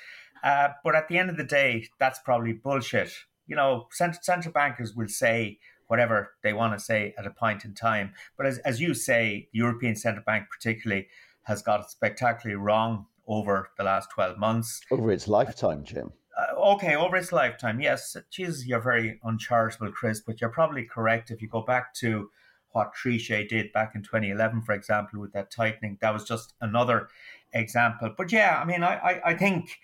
Uh, 0.43 0.69
but 0.83 0.95
at 0.95 1.07
the 1.07 1.17
end 1.17 1.29
of 1.29 1.37
the 1.37 1.43
day, 1.43 1.87
that's 1.99 2.19
probably 2.19 2.53
bullshit. 2.53 3.11
You 3.47 3.55
know, 3.55 3.87
central, 3.91 4.21
central 4.23 4.53
bankers 4.53 4.95
will 4.95 5.07
say 5.07 5.59
whatever 5.87 6.31
they 6.43 6.53
want 6.53 6.77
to 6.77 6.83
say 6.83 7.13
at 7.17 7.27
a 7.27 7.31
point 7.31 7.65
in 7.65 7.73
time. 7.73 8.13
But 8.37 8.45
as, 8.47 8.57
as 8.59 8.81
you 8.81 8.93
say, 8.93 9.49
the 9.51 9.59
European 9.59 9.95
Central 9.95 10.23
Bank 10.25 10.47
particularly 10.49 11.07
has 11.43 11.61
got 11.61 11.81
it 11.81 11.89
spectacularly 11.89 12.59
wrong 12.59 13.05
over 13.27 13.69
the 13.77 13.83
last 13.83 14.09
12 14.11 14.37
months. 14.37 14.81
Over 14.91 15.11
its 15.11 15.27
lifetime, 15.27 15.83
Jim. 15.83 16.11
Uh, 16.37 16.73
okay, 16.73 16.95
over 16.95 17.15
its 17.15 17.31
lifetime, 17.31 17.79
yes. 17.79 18.15
Jesus, 18.29 18.65
you're 18.65 18.81
very 18.81 19.19
uncharitable, 19.23 19.91
Chris, 19.91 20.21
but 20.25 20.41
you're 20.41 20.49
probably 20.49 20.83
correct. 20.83 21.31
If 21.31 21.41
you 21.41 21.47
go 21.47 21.61
back 21.61 21.93
to 21.95 22.29
what 22.71 22.91
Trichet 22.93 23.47
did 23.47 23.71
back 23.71 23.93
in 23.95 24.03
2011, 24.03 24.63
for 24.63 24.73
example, 24.73 25.21
with 25.21 25.31
that 25.33 25.49
tightening, 25.49 25.97
that 26.01 26.13
was 26.13 26.25
just 26.25 26.53
another 26.59 27.07
example. 27.53 28.13
But 28.17 28.31
yeah, 28.31 28.59
I 28.61 28.65
mean, 28.65 28.83
I, 28.83 28.95
I, 28.95 29.21
I 29.29 29.33
think 29.33 29.77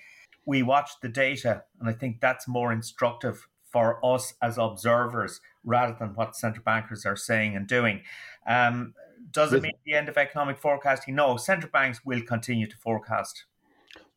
we 0.46 0.64
watch 0.64 0.92
the 1.02 1.10
data, 1.10 1.64
and 1.80 1.90
I 1.90 1.94
think 1.94 2.20
that's 2.20 2.48
more 2.48 2.72
instructive 2.72 3.48
for 3.64 4.04
us 4.06 4.34
as 4.42 4.58
observers 4.58 5.40
rather 5.64 5.96
than 5.98 6.10
what 6.16 6.36
central 6.36 6.64
bankers 6.64 7.06
are 7.06 7.16
saying 7.16 7.56
and 7.56 7.68
doing. 7.68 8.02
Um, 8.48 8.94
does 9.32 9.54
it 9.54 9.62
mean 9.62 9.74
the 9.86 9.94
end 9.94 10.10
of 10.10 10.18
economic 10.18 10.58
forecasting? 10.58 11.16
No, 11.16 11.38
central 11.38 11.72
banks 11.72 12.04
will 12.04 12.22
continue 12.22 12.68
to 12.68 12.76
forecast. 12.78 13.46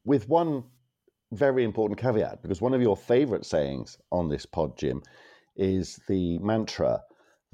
With 0.05 0.29
one 0.29 0.65
very 1.33 1.65
important 1.65 2.01
caveat, 2.01 2.43
because 2.43 2.61
one 2.61 2.75
of 2.75 2.83
your 2.83 2.97
favorite 2.97 3.47
sayings 3.47 3.99
on 4.11 4.29
this 4.29 4.47
pod, 4.47 4.77
Jim, 4.77 5.03
is 5.57 6.01
the 6.09 6.39
mantra 6.39 7.01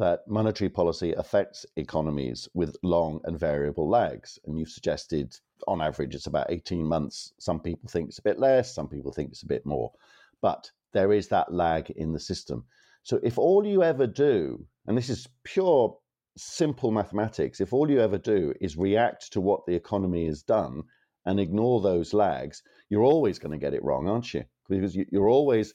that 0.00 0.26
monetary 0.26 0.70
policy 0.70 1.12
affects 1.12 1.66
economies 1.76 2.48
with 2.54 2.76
long 2.82 3.20
and 3.24 3.38
variable 3.38 3.88
lags. 3.88 4.38
And 4.46 4.58
you've 4.58 4.70
suggested, 4.70 5.36
on 5.68 5.82
average, 5.82 6.14
it's 6.14 6.26
about 6.26 6.50
18 6.50 6.82
months. 6.84 7.32
Some 7.38 7.60
people 7.60 7.88
think 7.88 8.08
it's 8.08 8.18
a 8.18 8.22
bit 8.22 8.38
less, 8.38 8.74
some 8.74 8.88
people 8.88 9.12
think 9.12 9.30
it's 9.30 9.42
a 9.42 9.46
bit 9.46 9.64
more. 9.66 9.92
But 10.40 10.70
there 10.92 11.12
is 11.12 11.28
that 11.28 11.52
lag 11.52 11.90
in 11.90 12.12
the 12.12 12.18
system. 12.18 12.64
So 13.02 13.20
if 13.22 13.38
all 13.38 13.66
you 13.66 13.82
ever 13.82 14.06
do, 14.06 14.66
and 14.86 14.96
this 14.96 15.10
is 15.10 15.28
pure 15.44 15.96
simple 16.36 16.90
mathematics, 16.90 17.60
if 17.60 17.72
all 17.72 17.90
you 17.90 18.00
ever 18.00 18.18
do 18.18 18.54
is 18.60 18.76
react 18.76 19.32
to 19.32 19.40
what 19.40 19.66
the 19.66 19.74
economy 19.74 20.26
has 20.26 20.42
done 20.42 20.82
and 21.26 21.38
ignore 21.38 21.82
those 21.82 22.14
lags, 22.14 22.62
you're 22.88 23.04
always 23.04 23.38
going 23.38 23.52
to 23.52 23.58
get 23.58 23.74
it 23.74 23.84
wrong, 23.84 24.08
aren't 24.08 24.32
you? 24.32 24.44
Because 24.68 24.96
you're 24.96 25.28
always 25.28 25.74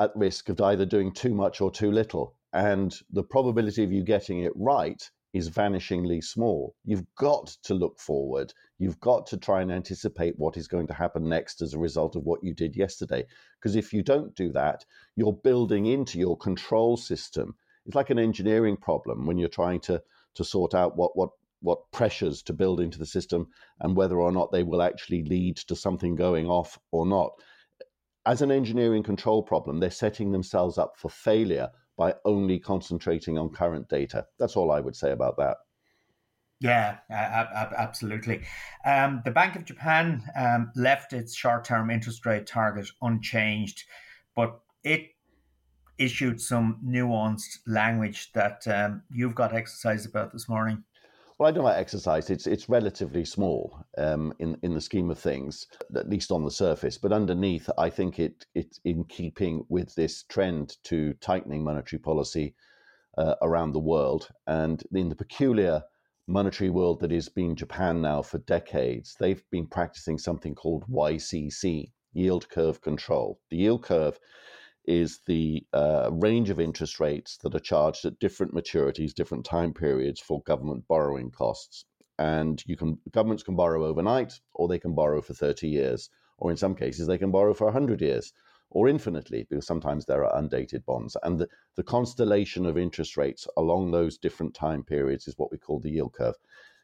at 0.00 0.10
risk 0.16 0.48
of 0.48 0.60
either 0.60 0.84
doing 0.84 1.12
too 1.12 1.34
much 1.34 1.60
or 1.60 1.70
too 1.70 1.92
little. 1.92 2.34
And 2.54 2.94
the 3.10 3.22
probability 3.22 3.84
of 3.84 3.92
you 3.92 4.02
getting 4.02 4.40
it 4.40 4.52
right 4.54 5.02
is 5.34 5.50
vanishingly 5.50 6.24
small. 6.24 6.74
You've 6.84 7.04
got 7.16 7.48
to 7.64 7.74
look 7.74 7.98
forward. 7.98 8.54
You've 8.78 9.00
got 9.00 9.26
to 9.26 9.36
try 9.36 9.60
and 9.60 9.70
anticipate 9.70 10.38
what 10.38 10.56
is 10.56 10.68
going 10.68 10.86
to 10.86 10.94
happen 10.94 11.28
next 11.28 11.60
as 11.60 11.74
a 11.74 11.78
result 11.78 12.16
of 12.16 12.22
what 12.22 12.42
you 12.42 12.54
did 12.54 12.76
yesterday. 12.76 13.26
Because 13.60 13.76
if 13.76 13.92
you 13.92 14.02
don't 14.02 14.34
do 14.34 14.52
that, 14.52 14.86
you're 15.16 15.32
building 15.32 15.86
into 15.86 16.18
your 16.18 16.38
control 16.38 16.96
system 16.96 17.56
it's 17.86 17.94
like 17.94 18.10
an 18.10 18.18
engineering 18.18 18.76
problem 18.76 19.26
when 19.26 19.38
you're 19.38 19.48
trying 19.48 19.80
to 19.80 20.02
to 20.34 20.44
sort 20.44 20.74
out 20.74 20.96
what 20.96 21.16
what 21.16 21.30
what 21.60 21.90
pressures 21.92 22.42
to 22.42 22.52
build 22.52 22.80
into 22.80 22.98
the 22.98 23.06
system 23.06 23.46
and 23.80 23.96
whether 23.96 24.20
or 24.20 24.32
not 24.32 24.52
they 24.52 24.62
will 24.62 24.82
actually 24.82 25.22
lead 25.24 25.56
to 25.56 25.74
something 25.74 26.14
going 26.14 26.46
off 26.46 26.78
or 26.92 27.06
not. 27.06 27.32
As 28.26 28.42
an 28.42 28.50
engineering 28.50 29.02
control 29.02 29.42
problem, 29.42 29.80
they're 29.80 29.90
setting 29.90 30.32
themselves 30.32 30.78
up 30.78 30.94
for 30.96 31.10
failure 31.10 31.70
by 31.96 32.14
only 32.24 32.58
concentrating 32.58 33.38
on 33.38 33.50
current 33.50 33.88
data. 33.88 34.26
That's 34.38 34.56
all 34.56 34.72
I 34.72 34.80
would 34.80 34.96
say 34.96 35.12
about 35.12 35.36
that. 35.38 35.58
Yeah, 36.60 36.98
absolutely. 37.10 38.42
Um, 38.86 39.20
the 39.24 39.30
Bank 39.30 39.56
of 39.56 39.64
Japan 39.64 40.22
um, 40.36 40.72
left 40.74 41.12
its 41.12 41.34
short 41.34 41.64
term 41.64 41.90
interest 41.90 42.24
rate 42.24 42.46
target 42.46 42.88
unchanged, 43.02 43.82
but 44.34 44.60
it 44.82 45.10
issued 45.98 46.40
some 46.40 46.80
nuanced 46.84 47.58
language 47.66 48.32
that 48.32 48.66
um, 48.66 49.02
you've 49.12 49.34
got 49.34 49.54
exercise 49.54 50.06
about 50.06 50.32
this 50.32 50.48
morning. 50.48 50.82
Well, 51.38 51.48
I 51.48 51.52
don't 51.52 51.64
like 51.64 51.78
exercise. 51.78 52.30
It's 52.30 52.46
it's 52.46 52.68
relatively 52.68 53.24
small 53.24 53.84
um, 53.98 54.32
in 54.38 54.56
in 54.62 54.74
the 54.74 54.80
scheme 54.80 55.10
of 55.10 55.18
things, 55.18 55.66
at 55.96 56.08
least 56.08 56.30
on 56.30 56.44
the 56.44 56.50
surface. 56.50 56.96
But 56.96 57.12
underneath, 57.12 57.68
I 57.76 57.90
think 57.90 58.20
it 58.20 58.46
it's 58.54 58.78
in 58.84 59.04
keeping 59.04 59.66
with 59.68 59.94
this 59.96 60.22
trend 60.24 60.76
to 60.84 61.12
tightening 61.14 61.64
monetary 61.64 61.98
policy 61.98 62.54
uh, 63.18 63.34
around 63.42 63.72
the 63.72 63.80
world, 63.80 64.28
and 64.46 64.82
in 64.92 65.08
the 65.08 65.16
peculiar 65.16 65.82
monetary 66.28 66.70
world 66.70 67.00
that 67.00 67.10
has 67.10 67.28
been 67.28 67.56
Japan 67.56 68.00
now 68.00 68.22
for 68.22 68.38
decades, 68.38 69.16
they've 69.18 69.44
been 69.50 69.66
practicing 69.66 70.18
something 70.18 70.54
called 70.54 70.84
YCC, 70.88 71.90
yield 72.12 72.48
curve 72.48 72.80
control. 72.80 73.40
The 73.50 73.56
yield 73.58 73.82
curve 73.82 74.20
is 74.86 75.20
the 75.26 75.64
uh, 75.72 76.10
range 76.12 76.50
of 76.50 76.60
interest 76.60 77.00
rates 77.00 77.38
that 77.38 77.54
are 77.54 77.60
charged 77.60 78.04
at 78.04 78.18
different 78.18 78.54
maturities, 78.54 79.14
different 79.14 79.44
time 79.44 79.72
periods 79.72 80.20
for 80.20 80.42
government 80.42 80.86
borrowing 80.88 81.30
costs. 81.30 81.84
And 82.18 82.62
you 82.66 82.76
can 82.76 82.98
governments 83.10 83.42
can 83.42 83.56
borrow 83.56 83.84
overnight, 83.86 84.40
or 84.54 84.68
they 84.68 84.78
can 84.78 84.94
borrow 84.94 85.20
for 85.20 85.34
30 85.34 85.68
years, 85.68 86.10
or 86.38 86.50
in 86.50 86.56
some 86.56 86.74
cases 86.74 87.06
they 87.06 87.18
can 87.18 87.30
borrow 87.30 87.54
for 87.54 87.64
100 87.64 88.00
years, 88.00 88.32
or 88.70 88.88
infinitely, 88.88 89.46
because 89.48 89.66
sometimes 89.66 90.04
there 90.04 90.24
are 90.24 90.38
undated 90.38 90.84
bonds. 90.84 91.16
And 91.22 91.38
the, 91.38 91.48
the 91.76 91.82
constellation 91.82 92.66
of 92.66 92.78
interest 92.78 93.16
rates 93.16 93.48
along 93.56 93.90
those 93.90 94.18
different 94.18 94.54
time 94.54 94.84
periods 94.84 95.26
is 95.26 95.38
what 95.38 95.50
we 95.50 95.58
call 95.58 95.80
the 95.80 95.90
yield 95.90 96.12
curve. 96.12 96.36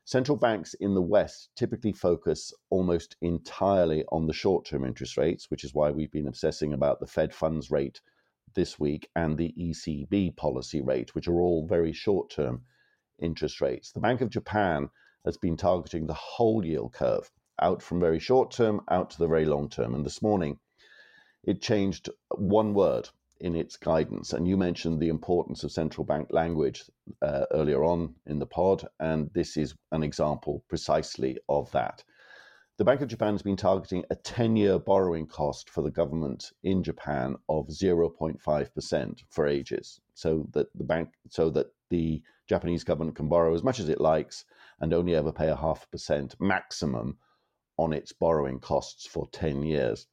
Central 0.04 0.36
banks 0.36 0.74
in 0.74 0.94
the 0.94 1.02
West 1.02 1.50
typically 1.54 1.92
focus 1.92 2.52
almost 2.70 3.16
entirely 3.20 4.04
on 4.10 4.26
the 4.26 4.32
short 4.32 4.64
term 4.64 4.84
interest 4.84 5.16
rates, 5.16 5.50
which 5.50 5.62
is 5.62 5.74
why 5.74 5.90
we've 5.90 6.10
been 6.10 6.26
obsessing 6.26 6.72
about 6.72 7.00
the 7.00 7.06
Fed 7.06 7.34
funds 7.34 7.70
rate 7.70 8.00
this 8.54 8.78
week 8.78 9.08
and 9.14 9.38
the 9.38 9.54
ECB 9.58 10.36
policy 10.36 10.80
rate, 10.80 11.14
which 11.14 11.28
are 11.28 11.40
all 11.40 11.66
very 11.66 11.92
short 11.92 12.30
term 12.30 12.64
interest 13.20 13.60
rates. 13.60 13.92
The 13.92 14.00
Bank 14.00 14.20
of 14.20 14.30
Japan 14.30 14.90
has 15.24 15.36
been 15.36 15.56
targeting 15.56 16.06
the 16.06 16.14
whole 16.14 16.64
yield 16.64 16.92
curve 16.92 17.30
out 17.60 17.82
from 17.82 18.00
very 18.00 18.18
short 18.18 18.50
term 18.50 18.80
out 18.90 19.10
to 19.10 19.18
the 19.18 19.28
very 19.28 19.44
long 19.44 19.68
term. 19.68 19.94
And 19.94 20.04
this 20.04 20.22
morning, 20.22 20.58
it 21.44 21.60
changed 21.60 22.08
one 22.30 22.74
word 22.74 23.08
in 23.40 23.56
its 23.56 23.76
guidance. 23.76 24.32
And 24.32 24.46
you 24.46 24.56
mentioned 24.56 25.00
the 25.00 25.08
importance 25.08 25.64
of 25.64 25.72
central 25.72 26.04
bank 26.04 26.28
language 26.30 26.84
uh, 27.22 27.46
earlier 27.52 27.84
on 27.84 28.14
in 28.26 28.38
the 28.38 28.46
pod, 28.46 28.86
and 29.00 29.30
this 29.34 29.56
is 29.56 29.74
an 29.92 30.02
example 30.02 30.64
precisely 30.68 31.38
of 31.48 31.70
that. 31.72 32.04
The 32.76 32.84
Bank 32.84 33.02
of 33.02 33.08
Japan 33.08 33.34
has 33.34 33.42
been 33.42 33.56
targeting 33.56 34.04
a 34.08 34.14
10 34.14 34.56
year 34.56 34.78
borrowing 34.78 35.26
cost 35.26 35.68
for 35.68 35.82
the 35.82 35.90
government 35.90 36.50
in 36.62 36.82
Japan 36.82 37.36
of 37.48 37.68
0.5% 37.68 39.20
for 39.28 39.46
ages, 39.46 40.00
so 40.14 40.46
that 40.52 40.68
the 40.74 40.84
bank, 40.84 41.10
so 41.28 41.50
that 41.50 41.66
the 41.90 42.22
Japanese 42.48 42.82
government 42.82 43.16
can 43.16 43.28
borrow 43.28 43.54
as 43.54 43.62
much 43.62 43.80
as 43.80 43.90
it 43.90 44.00
likes 44.00 44.44
and 44.80 44.94
only 44.94 45.14
ever 45.14 45.30
pay 45.30 45.48
a 45.48 45.56
half 45.56 45.90
percent 45.90 46.34
maximum 46.40 47.18
on 47.76 47.92
its 47.92 48.12
borrowing 48.12 48.58
costs 48.58 49.06
for 49.06 49.28
10 49.30 49.62
years 49.62 50.06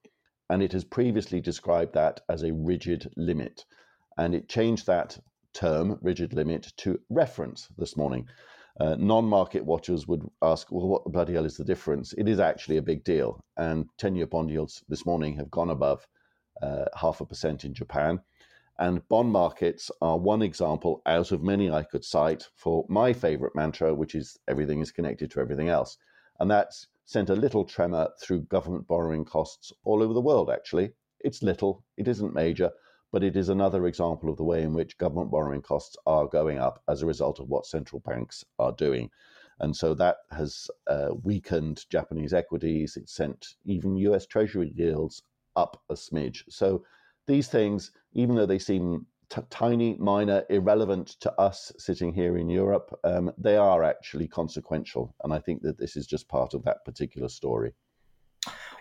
and 0.49 0.63
it 0.63 0.71
has 0.71 0.83
previously 0.83 1.41
described 1.41 1.93
that 1.93 2.21
as 2.29 2.43
a 2.43 2.53
rigid 2.53 3.11
limit. 3.17 3.65
And 4.17 4.33
it 4.33 4.49
changed 4.49 4.87
that 4.87 5.17
term, 5.53 5.99
rigid 6.01 6.33
limit, 6.33 6.71
to 6.77 6.99
reference 7.09 7.67
this 7.77 7.97
morning. 7.97 8.27
Uh, 8.79 8.95
non 8.99 9.25
market 9.25 9.65
watchers 9.65 10.07
would 10.07 10.21
ask, 10.41 10.71
well, 10.71 10.87
what 10.87 11.03
the 11.03 11.09
bloody 11.09 11.33
hell 11.33 11.45
is 11.45 11.57
the 11.57 11.63
difference? 11.63 12.13
It 12.13 12.27
is 12.27 12.39
actually 12.39 12.77
a 12.77 12.81
big 12.81 13.03
deal. 13.03 13.39
And 13.57 13.85
10 13.97 14.15
year 14.15 14.27
bond 14.27 14.51
yields 14.51 14.83
this 14.87 15.05
morning 15.05 15.35
have 15.37 15.49
gone 15.49 15.71
above 15.71 16.07
uh, 16.61 16.85
half 16.95 17.21
a 17.21 17.25
percent 17.25 17.65
in 17.65 17.73
Japan. 17.73 18.19
And 18.79 19.07
bond 19.09 19.31
markets 19.31 19.89
are 20.01 20.19
one 20.19 20.43
example 20.43 21.01
out 21.07 21.31
of 21.31 21.41
many 21.41 21.71
I 21.71 21.81
could 21.81 22.05
cite 22.05 22.47
for 22.55 22.85
my 22.87 23.11
favorite 23.11 23.55
mantra, 23.55 23.93
which 23.93 24.13
is 24.13 24.37
everything 24.47 24.81
is 24.81 24.91
connected 24.91 25.31
to 25.31 25.39
everything 25.39 25.69
else. 25.69 25.97
And 26.39 26.51
that's 26.51 26.87
sent 27.07 27.29
a 27.29 27.35
little 27.35 27.63
tremor 27.63 28.09
through 28.21 28.41
government 28.41 28.85
borrowing 28.85 29.23
costs 29.23 29.71
all 29.85 30.03
over 30.03 30.13
the 30.13 30.21
world, 30.21 30.49
actually. 30.49 30.91
It's 31.21 31.41
little, 31.41 31.85
it 31.95 32.05
isn't 32.05 32.35
major, 32.35 32.69
but 33.13 33.23
it 33.23 33.37
is 33.37 33.47
another 33.47 33.87
example 33.87 34.29
of 34.29 34.35
the 34.35 34.43
way 34.43 34.61
in 34.61 34.73
which 34.73 34.97
government 34.97 35.31
borrowing 35.31 35.61
costs 35.61 35.95
are 36.05 36.27
going 36.27 36.57
up 36.59 36.83
as 36.89 37.01
a 37.01 37.05
result 37.05 37.39
of 37.39 37.47
what 37.47 37.65
central 37.65 38.01
banks 38.01 38.43
are 38.59 38.73
doing. 38.73 39.09
And 39.61 39.73
so 39.75 39.93
that 39.93 40.17
has 40.31 40.69
uh, 40.87 41.11
weakened 41.23 41.85
Japanese 41.89 42.33
equities. 42.33 42.97
It 42.97 43.07
sent 43.07 43.55
even 43.63 43.95
US 43.95 44.25
Treasury 44.25 44.73
yields 44.75 45.23
up 45.55 45.81
a 45.89 45.93
smidge. 45.93 46.43
So 46.49 46.83
these 47.25 47.47
things, 47.47 47.91
even 48.11 48.35
though 48.35 48.45
they 48.45 48.59
seem 48.59 49.05
t- 49.29 49.41
tiny, 49.49 49.95
minor, 49.97 50.43
irrelevant 50.49 51.07
to 51.21 51.31
us 51.39 51.71
sitting 51.77 52.13
here 52.13 52.37
in 52.37 52.49
Europe, 52.49 52.97
um, 53.03 53.31
they 53.37 53.57
are 53.57 53.83
actually 53.83 54.27
consequential. 54.27 55.15
And 55.23 55.33
I 55.33 55.39
think 55.39 55.61
that 55.63 55.77
this 55.77 55.95
is 55.95 56.07
just 56.07 56.27
part 56.27 56.53
of 56.53 56.63
that 56.63 56.85
particular 56.85 57.29
story. 57.29 57.73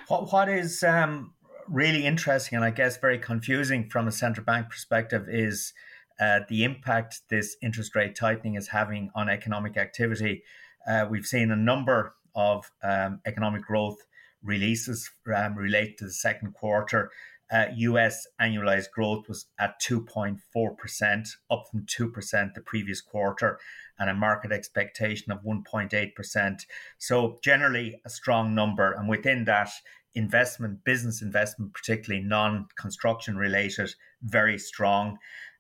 What, 0.09 0.33
what 0.33 0.49
is 0.49 0.83
um, 0.83 1.35
really 1.69 2.07
interesting 2.07 2.57
and 2.57 2.65
I 2.65 2.71
guess 2.71 2.97
very 2.97 3.19
confusing 3.19 3.89
from 3.89 4.07
a 4.07 4.13
central 4.13 4.45
bank 4.45 4.71
perspective 4.71 5.27
is 5.29 5.73
uh, 6.21 6.41
the 6.49 6.65
impact 6.65 7.21
this 7.29 7.57
interest 7.63 7.95
rate 7.95 8.15
tightening 8.15 8.55
is 8.55 8.69
having 8.69 9.11
on 9.15 9.29
economic 9.29 9.77
activity. 9.77 10.43
Uh, 10.89 11.07
we've 11.11 11.27
seen 11.27 11.51
a 11.51 11.57
number 11.57 12.15
of 12.35 12.71
um, 12.83 13.21
economic 13.27 13.63
growth 13.63 13.99
releases 14.43 15.11
um, 15.35 15.57
relate 15.57 15.99
to 15.99 16.05
the 16.05 16.13
second 16.13 16.55
quarter. 16.55 17.11
Uh, 17.51 17.67
US 17.77 18.27
annualized 18.41 18.91
growth 18.91 19.29
was 19.29 19.47
at 19.59 19.81
2.4%, 19.81 21.29
up 21.51 21.65
from 21.71 21.87
2% 21.87 22.55
the 22.55 22.61
previous 22.61 23.01
quarter, 23.01 23.59
and 23.99 24.11
a 24.11 24.15
market 24.15 24.53
expectation 24.53 25.33
of 25.33 25.43
1.8%. 25.43 26.61
So, 26.99 27.39
generally, 27.43 28.01
a 28.05 28.11
strong 28.11 28.55
number. 28.55 28.93
And 28.93 29.09
within 29.09 29.45
that, 29.45 29.71
investment, 30.15 30.83
business 30.83 31.23
investment, 31.23 31.73
particularly 31.75 32.25
non 32.25 32.67
construction 32.77 33.37
related, 33.37 33.95
very 34.23 34.59
strong. 34.59 35.19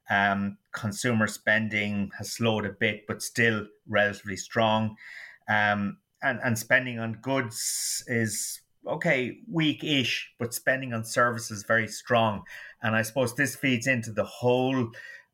Um, 0.09 0.57
consumer 0.73 1.27
spending 1.27 2.11
has 2.19 2.33
slowed 2.33 2.65
a 2.65 2.71
bit, 2.71 3.07
but 3.07 3.23
still 3.23 3.67
relatively 3.87 4.37
strong. 4.37 4.97
Um, 5.49 5.99
and, 6.23 6.41
and 6.43 6.59
spending 6.59 6.99
on 6.99 7.19
goods 7.23 8.03
is 8.07 8.61
okay, 8.87 9.39
weak-ish, 9.51 10.33
but 10.39 10.55
spending 10.55 10.93
on 10.93 11.05
services 11.05 11.65
very 11.67 11.89
strong. 11.89 12.43
And 12.83 12.95
I 12.95 13.03
suppose 13.03 13.35
this 13.35 13.57
feeds 13.57 13.87
into 13.87 14.13
the 14.13 14.25
whole 14.25 14.91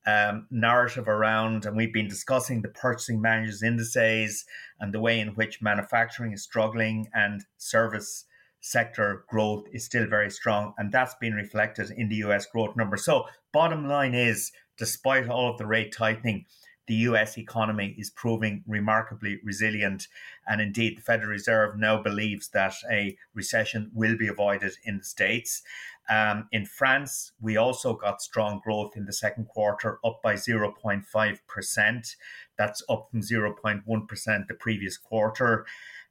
um, 0.07 0.47
narrative 0.51 1.09
around, 1.09 1.65
and 1.65 1.77
we've 1.77 1.93
been 1.93 2.09
discussing 2.09 2.63
the 2.63 2.69
purchasing 2.69 3.21
managers 3.21 3.63
indices 3.63 4.45
and 4.81 4.93
the 4.93 5.01
way 5.01 5.21
in 5.21 5.29
which 5.29 5.63
manufacturing 5.63 6.33
is 6.33 6.43
struggling 6.43 7.09
and 7.15 7.45
service 7.59 8.25
sector 8.61 9.25
growth 9.29 9.65
is 9.73 9.85
still 9.85 10.07
very 10.07 10.31
strong. 10.31 10.73
And 10.79 10.91
that's 10.91 11.15
been 11.21 11.35
reflected 11.35 11.91
in 11.91 12.09
the 12.09 12.17
US 12.17 12.47
growth 12.47 12.77
number. 12.77 12.97
So, 12.97 13.27
bottom 13.53 13.87
line 13.87 14.15
is, 14.15 14.53
despite 14.79 15.29
all 15.29 15.51
of 15.51 15.59
the 15.59 15.67
rate 15.67 15.93
tightening, 15.93 16.47
the 16.87 16.95
US 16.95 17.39
economy 17.39 17.95
is 17.99 18.11
proving 18.11 18.65
remarkably 18.67 19.39
resilient. 19.45 20.09
And 20.47 20.61
indeed, 20.61 20.99
the 20.99 21.03
Federal 21.03 21.31
Reserve 21.31 21.79
now 21.79 22.03
believes 22.03 22.49
that 22.49 22.75
a 22.91 23.17
recession 23.35 23.91
will 23.95 24.17
be 24.17 24.29
avoided 24.29 24.73
in 24.85 24.99
the 24.99 25.05
States. 25.05 25.63
Um, 26.11 26.49
in 26.51 26.67
France, 26.67 27.33
we 27.41 27.57
also 27.57 27.95
got 27.95 28.21
strong 28.21 28.61
growth 28.65 28.97
in 28.97 29.05
the 29.05 29.13
second 29.13 29.47
quarter, 29.47 29.99
up 30.05 30.21
by 30.23 30.35
0.5%. 30.35 32.17
That's 32.59 32.83
up 32.89 33.09
from 33.11 33.21
0.1% 33.21 34.47
the 34.49 34.55
previous 34.55 34.99
quarter. 34.99 35.65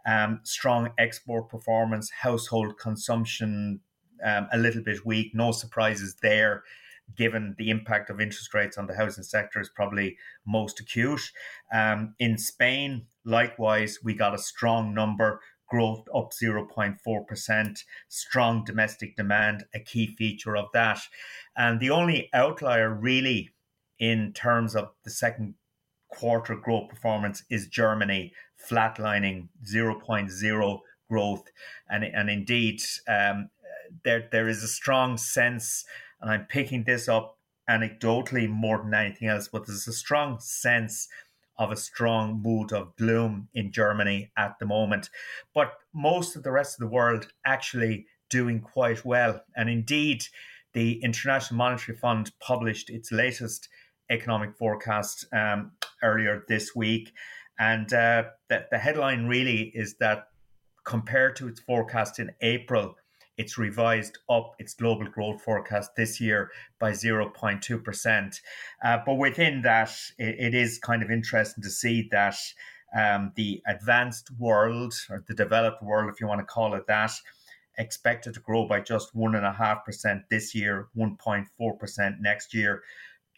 Um, 0.06 0.40
strong 0.44 0.92
export 0.98 1.50
performance, 1.50 2.10
household 2.10 2.78
consumption 2.80 3.82
um, 4.24 4.48
a 4.52 4.58
little 4.58 4.82
bit 4.82 5.06
weak, 5.06 5.36
no 5.36 5.52
surprises 5.52 6.16
there 6.22 6.64
given 7.16 7.56
the 7.58 7.70
impact 7.70 8.10
of 8.10 8.22
interest 8.22 8.54
rates 8.54 8.78
on 8.78 8.88
the 8.88 8.96
housing 8.96 9.24
sector 9.24 9.60
is 9.60 9.70
probably 9.70 10.18
most 10.46 10.80
acute. 10.80 11.32
Um, 11.74 12.16
in 12.20 12.38
Spain, 12.38 13.06
likewise, 13.26 14.00
we 14.04 14.14
got 14.14 14.34
a 14.34 14.40
strong 14.40 14.94
number, 14.94 15.42
growth 15.68 16.04
up 16.14 16.32
0.4%, 16.32 17.80
strong 18.10 18.64
domestic 18.66 19.16
demand, 19.16 19.66
a 19.74 19.80
key 19.80 20.08
feature 20.18 20.58
of 20.58 20.66
that. 20.74 21.00
And 21.56 21.80
the 21.80 21.90
only 21.90 22.30
outlier, 22.34 22.94
really, 22.94 23.52
in 24.00 24.34
terms 24.34 24.76
of 24.76 24.90
the 25.04 25.12
second 25.12 25.56
quarter 26.10 26.56
growth 26.56 26.90
performance, 26.90 27.44
is 27.50 27.68
Germany, 27.68 28.34
flatlining 28.70 29.48
0.0 29.66 30.80
growth. 31.10 31.44
And, 31.90 32.04
and 32.04 32.30
indeed, 32.30 32.82
um, 33.08 33.50
there, 34.04 34.28
there 34.32 34.48
is 34.48 34.64
a 34.64 34.68
strong 34.68 35.18
sense 35.18 35.86
and 36.22 36.32
I'm 36.32 36.46
picking 36.46 36.84
this 36.84 37.08
up 37.08 37.38
anecdotally 37.70 38.50
more 38.50 38.78
than 38.78 38.94
anything 38.94 39.28
else, 39.28 39.48
but 39.48 39.66
there's 39.66 39.88
a 39.88 39.94
strong 39.94 40.40
sense 40.40 41.08
of 41.58 41.72
a 41.72 41.76
strong 41.76 42.42
mood 42.42 42.74
of 42.74 42.96
gloom 42.96 43.48
in 43.54 43.72
Germany 43.72 44.32
at 44.38 44.58
the 44.60 44.66
moment. 44.66 45.10
But 45.54 45.74
most 45.94 46.36
of 46.36 46.44
the 46.44 46.52
rest 46.52 46.76
of 46.76 46.80
the 46.80 46.94
world 46.94 47.28
actually 47.46 48.08
doing 48.30 48.62
quite 48.62 49.06
well. 49.06 49.42
And 49.56 49.70
indeed, 49.70 50.26
the 50.74 51.04
International 51.04 51.58
Monetary 51.58 51.98
Fund 51.98 52.32
published 52.40 52.90
its 52.90 53.12
latest 53.12 53.70
economic 54.10 54.56
forecast 54.58 55.26
um, 55.34 55.74
earlier 56.02 56.44
this 56.48 56.76
week. 56.76 57.12
And 57.60 57.94
uh, 57.94 58.24
the, 58.50 58.66
the 58.72 58.78
headline 58.78 59.28
really 59.28 59.72
is 59.76 59.96
that 60.00 60.28
compared 60.84 61.36
to 61.36 61.48
its 61.48 61.60
forecast 61.60 62.20
in 62.20 62.32
April, 62.42 62.96
it's 63.38 63.58
revised 63.58 64.18
up 64.30 64.54
its 64.60 64.74
global 64.74 65.08
growth 65.08 65.42
forecast 65.42 65.92
this 65.96 66.20
year 66.20 66.52
by 66.80 66.92
0.2%. 66.92 68.40
Uh, 68.84 68.98
but 69.06 69.16
within 69.16 69.62
that, 69.62 69.92
it, 70.18 70.36
it 70.40 70.56
is 70.56 70.80
kind 70.80 71.02
of 71.02 71.10
interesting 71.10 71.64
to 71.64 71.70
see 71.70 72.08
that 72.12 72.36
um, 72.98 73.32
the 73.36 73.62
advanced 73.68 74.30
world, 74.38 74.94
or 75.10 75.24
the 75.28 75.34
developed 75.34 75.82
world, 75.82 76.12
if 76.14 76.20
you 76.20 76.28
want 76.28 76.40
to 76.40 76.46
call 76.46 76.74
it 76.76 76.88
that, 76.88 77.12
expected 77.78 78.34
to 78.34 78.40
grow 78.42 78.68
by 78.68 78.82
just 78.82 79.16
1.5% 79.16 80.22
this 80.30 80.54
year, 80.54 80.90
1.4% 80.98 82.20
next 82.20 82.54
year. 82.54 82.84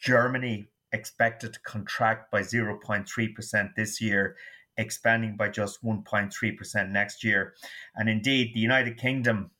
Germany 0.01 0.65
expected 0.91 1.53
to 1.53 1.59
contract 1.61 2.31
by 2.31 2.41
0.3% 2.41 3.75
this 3.75 4.01
year, 4.01 4.35
expanding 4.77 5.37
by 5.37 5.49
just 5.49 5.83
1.3% 5.83 6.91
next 6.91 7.23
year. 7.23 7.53
And 7.95 8.09
indeed, 8.09 8.53
the 8.53 8.59
United 8.59 8.97
Kingdom 8.97 9.51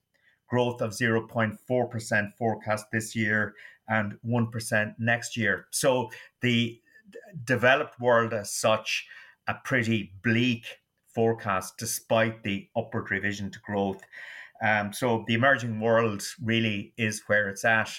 growth 0.54 0.82
of 0.82 0.92
0.4% 0.92 2.36
forecast 2.38 2.86
this 2.92 3.16
year 3.16 3.56
and 3.88 4.16
1% 4.24 4.94
next 5.00 5.36
year. 5.36 5.66
So 5.72 6.12
the 6.42 6.80
developed 7.44 8.00
world 8.00 8.36
as 8.36 8.52
such, 8.52 9.08
a 9.48 9.56
pretty 9.66 10.14
bleak 10.24 10.66
forecast 11.08 11.74
despite 11.80 12.44
the 12.44 12.70
upward 12.76 13.10
revision 13.10 13.50
to 13.50 13.60
growth. 13.62 14.04
Um, 14.64 14.94
so 14.94 15.26
the 15.28 15.34
emerging 15.34 15.80
world 15.80 16.22
really 16.44 16.94
is 16.98 17.24
where 17.26 17.50
it's 17.50 17.66
at. 17.66 17.90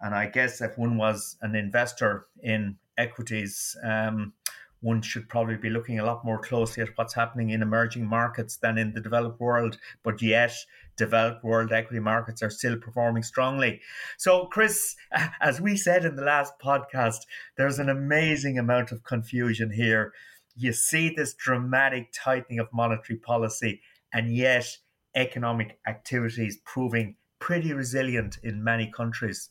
And 0.00 0.14
I 0.14 0.28
guess 0.28 0.62
if 0.62 0.78
one 0.78 0.96
was 0.96 1.36
an 1.42 1.54
investor 1.54 2.24
in 2.42 2.78
equities, 2.96 3.76
um, 3.84 4.32
one 4.80 5.02
should 5.02 5.28
probably 5.28 5.56
be 5.56 5.70
looking 5.70 5.98
a 5.98 6.04
lot 6.04 6.24
more 6.24 6.38
closely 6.38 6.82
at 6.82 6.96
what's 6.96 7.14
happening 7.14 7.50
in 7.50 7.62
emerging 7.62 8.06
markets 8.06 8.56
than 8.56 8.78
in 8.78 8.92
the 8.92 9.00
developed 9.00 9.40
world. 9.40 9.78
But 10.02 10.22
yet, 10.22 10.52
developed 10.96 11.44
world 11.44 11.72
equity 11.72 12.00
markets 12.00 12.42
are 12.42 12.50
still 12.50 12.76
performing 12.76 13.22
strongly. 13.22 13.80
So, 14.18 14.46
Chris, 14.46 14.94
as 15.40 15.60
we 15.60 15.76
said 15.76 16.04
in 16.04 16.16
the 16.16 16.22
last 16.22 16.54
podcast, 16.62 17.20
there's 17.56 17.78
an 17.78 17.88
amazing 17.88 18.58
amount 18.58 18.92
of 18.92 19.04
confusion 19.04 19.70
here. 19.72 20.12
You 20.56 20.72
see 20.72 21.08
this 21.10 21.34
dramatic 21.34 22.12
tightening 22.12 22.58
of 22.58 22.68
monetary 22.72 23.18
policy, 23.18 23.80
and 24.12 24.34
yet 24.34 24.76
economic 25.14 25.78
activity 25.86 26.46
is 26.46 26.58
proving 26.64 27.16
pretty 27.38 27.72
resilient 27.72 28.38
in 28.42 28.64
many 28.64 28.90
countries. 28.90 29.50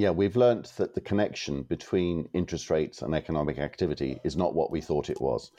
Yeah, 0.00 0.12
we've 0.12 0.34
learnt 0.34 0.74
that 0.78 0.94
the 0.94 1.02
connection 1.02 1.62
between 1.62 2.30
interest 2.32 2.70
rates 2.70 3.02
and 3.02 3.14
economic 3.14 3.58
activity 3.58 4.18
is 4.24 4.34
not 4.34 4.54
what 4.54 4.70
we 4.70 4.80
thought 4.80 5.10
it 5.10 5.20
was. 5.20 5.50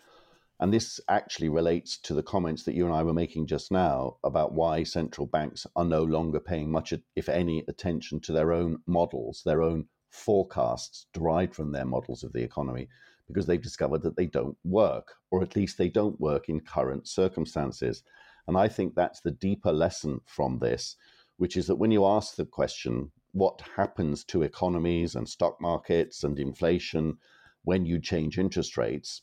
And 0.59 0.73
this 0.73 0.99
actually 1.07 1.49
relates 1.49 1.99
to 1.99 2.15
the 2.15 2.23
comments 2.23 2.63
that 2.63 2.73
you 2.73 2.87
and 2.87 2.95
I 2.95 3.03
were 3.03 3.13
making 3.13 3.45
just 3.45 3.71
now 3.71 4.17
about 4.23 4.55
why 4.55 4.81
central 4.81 5.27
banks 5.27 5.67
are 5.75 5.85
no 5.85 6.01
longer 6.01 6.39
paying 6.39 6.71
much, 6.71 6.91
if 7.15 7.29
any, 7.29 7.63
attention 7.67 8.19
to 8.21 8.31
their 8.31 8.51
own 8.51 8.79
models, 8.87 9.43
their 9.45 9.61
own 9.61 9.85
forecasts 10.09 11.05
derived 11.13 11.53
from 11.53 11.71
their 11.71 11.85
models 11.85 12.23
of 12.23 12.33
the 12.33 12.41
economy, 12.41 12.87
because 13.27 13.45
they've 13.45 13.61
discovered 13.61 14.01
that 14.01 14.17
they 14.17 14.25
don't 14.25 14.57
work, 14.63 15.13
or 15.29 15.43
at 15.43 15.55
least 15.55 15.77
they 15.77 15.89
don't 15.89 16.19
work 16.19 16.49
in 16.49 16.61
current 16.61 17.07
circumstances. 17.07 18.01
And 18.47 18.57
I 18.57 18.69
think 18.69 18.95
that's 18.95 19.21
the 19.21 19.29
deeper 19.29 19.71
lesson 19.71 20.19
from 20.25 20.57
this, 20.57 20.95
which 21.37 21.55
is 21.57 21.67
that 21.67 21.75
when 21.75 21.91
you 21.91 22.07
ask 22.07 22.37
the 22.37 22.45
question, 22.45 23.11
what 23.33 23.61
happens 23.75 24.23
to 24.25 24.41
economies 24.41 25.15
and 25.15 25.27
stock 25.27 25.59
markets 25.61 26.23
and 26.23 26.37
inflation 26.39 27.17
when 27.63 27.85
you 27.85 27.99
change 27.99 28.37
interest 28.37 28.77
rates? 28.77 29.21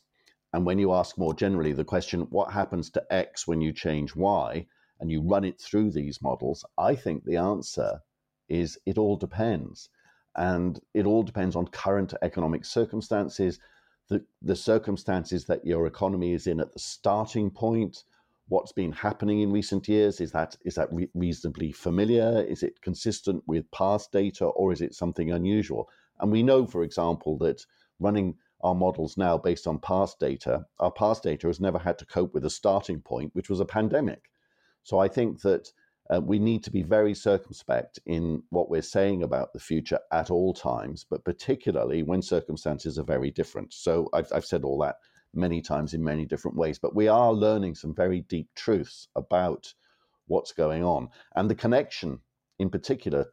And 0.53 0.65
when 0.65 0.79
you 0.79 0.93
ask 0.93 1.17
more 1.17 1.33
generally 1.33 1.73
the 1.73 1.85
question, 1.85 2.21
what 2.29 2.51
happens 2.51 2.89
to 2.91 3.13
X 3.13 3.47
when 3.47 3.61
you 3.61 3.71
change 3.71 4.15
Y? 4.15 4.65
And 4.99 5.11
you 5.11 5.21
run 5.21 5.45
it 5.45 5.61
through 5.61 5.91
these 5.91 6.21
models, 6.21 6.65
I 6.77 6.95
think 6.95 7.23
the 7.23 7.37
answer 7.37 8.01
is 8.49 8.77
it 8.85 8.97
all 8.97 9.15
depends. 9.15 9.89
And 10.35 10.79
it 10.93 11.05
all 11.05 11.23
depends 11.23 11.55
on 11.55 11.67
current 11.67 12.13
economic 12.21 12.65
circumstances, 12.65 13.59
the, 14.09 14.25
the 14.41 14.55
circumstances 14.55 15.45
that 15.45 15.65
your 15.65 15.87
economy 15.87 16.33
is 16.33 16.47
in 16.47 16.59
at 16.59 16.73
the 16.73 16.79
starting 16.79 17.49
point, 17.49 18.03
what's 18.49 18.71
been 18.71 18.91
happening 18.91 19.41
in 19.41 19.51
recent 19.51 19.87
years. 19.87 20.19
Is 20.19 20.31
that 20.33 20.57
is 20.65 20.75
that 20.75 20.91
re- 20.91 21.09
reasonably 21.13 21.71
familiar? 21.71 22.45
Is 22.47 22.63
it 22.63 22.81
consistent 22.81 23.43
with 23.47 23.71
past 23.71 24.11
data, 24.11 24.45
or 24.45 24.73
is 24.73 24.81
it 24.81 24.93
something 24.93 25.31
unusual? 25.31 25.89
And 26.19 26.31
we 26.31 26.43
know, 26.43 26.65
for 26.65 26.83
example, 26.83 27.37
that 27.39 27.65
running 27.99 28.35
our 28.61 28.75
models 28.75 29.15
now 29.17 29.37
based 29.37 29.67
on 29.67 29.79
past 29.79 30.19
data, 30.19 30.65
our 30.79 30.91
past 30.91 31.23
data 31.23 31.47
has 31.47 31.61
never 31.61 31.79
had 31.79 31.97
to 31.99 32.05
cope 32.05 32.33
with 32.33 32.45
a 32.45 32.49
starting 32.49 32.99
point, 32.99 33.33
which 33.33 33.49
was 33.49 33.61
a 33.61 33.65
pandemic. 33.65 34.29
So 34.83 34.99
I 34.99 35.07
think 35.07 35.41
that 35.41 35.71
uh, 36.09 36.19
we 36.19 36.39
need 36.39 36.63
to 36.63 36.71
be 36.71 36.81
very 36.81 37.13
circumspect 37.13 37.99
in 38.05 38.41
what 38.49 38.69
we're 38.69 38.81
saying 38.81 39.23
about 39.23 39.53
the 39.53 39.59
future 39.59 39.99
at 40.11 40.31
all 40.31 40.53
times, 40.53 41.05
but 41.09 41.23
particularly 41.23 42.03
when 42.03 42.21
circumstances 42.21 42.97
are 42.97 43.03
very 43.03 43.31
different. 43.31 43.73
So 43.73 44.09
I've, 44.11 44.27
I've 44.33 44.45
said 44.45 44.63
all 44.63 44.79
that 44.79 44.95
many 45.33 45.61
times 45.61 45.93
in 45.93 46.03
many 46.03 46.25
different 46.25 46.57
ways, 46.57 46.79
but 46.79 46.95
we 46.95 47.07
are 47.07 47.33
learning 47.33 47.75
some 47.75 47.93
very 47.93 48.21
deep 48.21 48.47
truths 48.55 49.07
about 49.15 49.73
what's 50.27 50.51
going 50.51 50.83
on. 50.83 51.09
And 51.35 51.49
the 51.49 51.55
connection, 51.55 52.19
in 52.59 52.69
particular, 52.69 53.25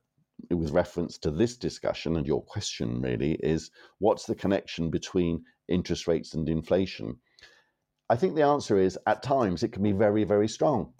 with 0.51 0.71
reference 0.71 1.19
to 1.19 1.31
this 1.31 1.57
discussion 1.57 2.17
and 2.17 2.27
your 2.27 2.43
question 2.43 3.01
really 3.01 3.33
is 3.35 3.71
what's 3.99 4.27
the 4.27 4.35
connection 4.35 4.91
between 4.91 5.45
interest 5.69 6.07
rates 6.07 6.35
and 6.35 6.49
inflation? 6.49 7.17
I 8.09 8.17
think 8.17 8.35
the 8.35 8.43
answer 8.43 8.79
is 8.79 8.99
at 9.07 9.23
times 9.23 9.63
it 9.63 9.73
can 9.73 9.83
be 9.83 9.93
very, 9.93 10.25
very 10.25 10.49
strong. 10.49 10.93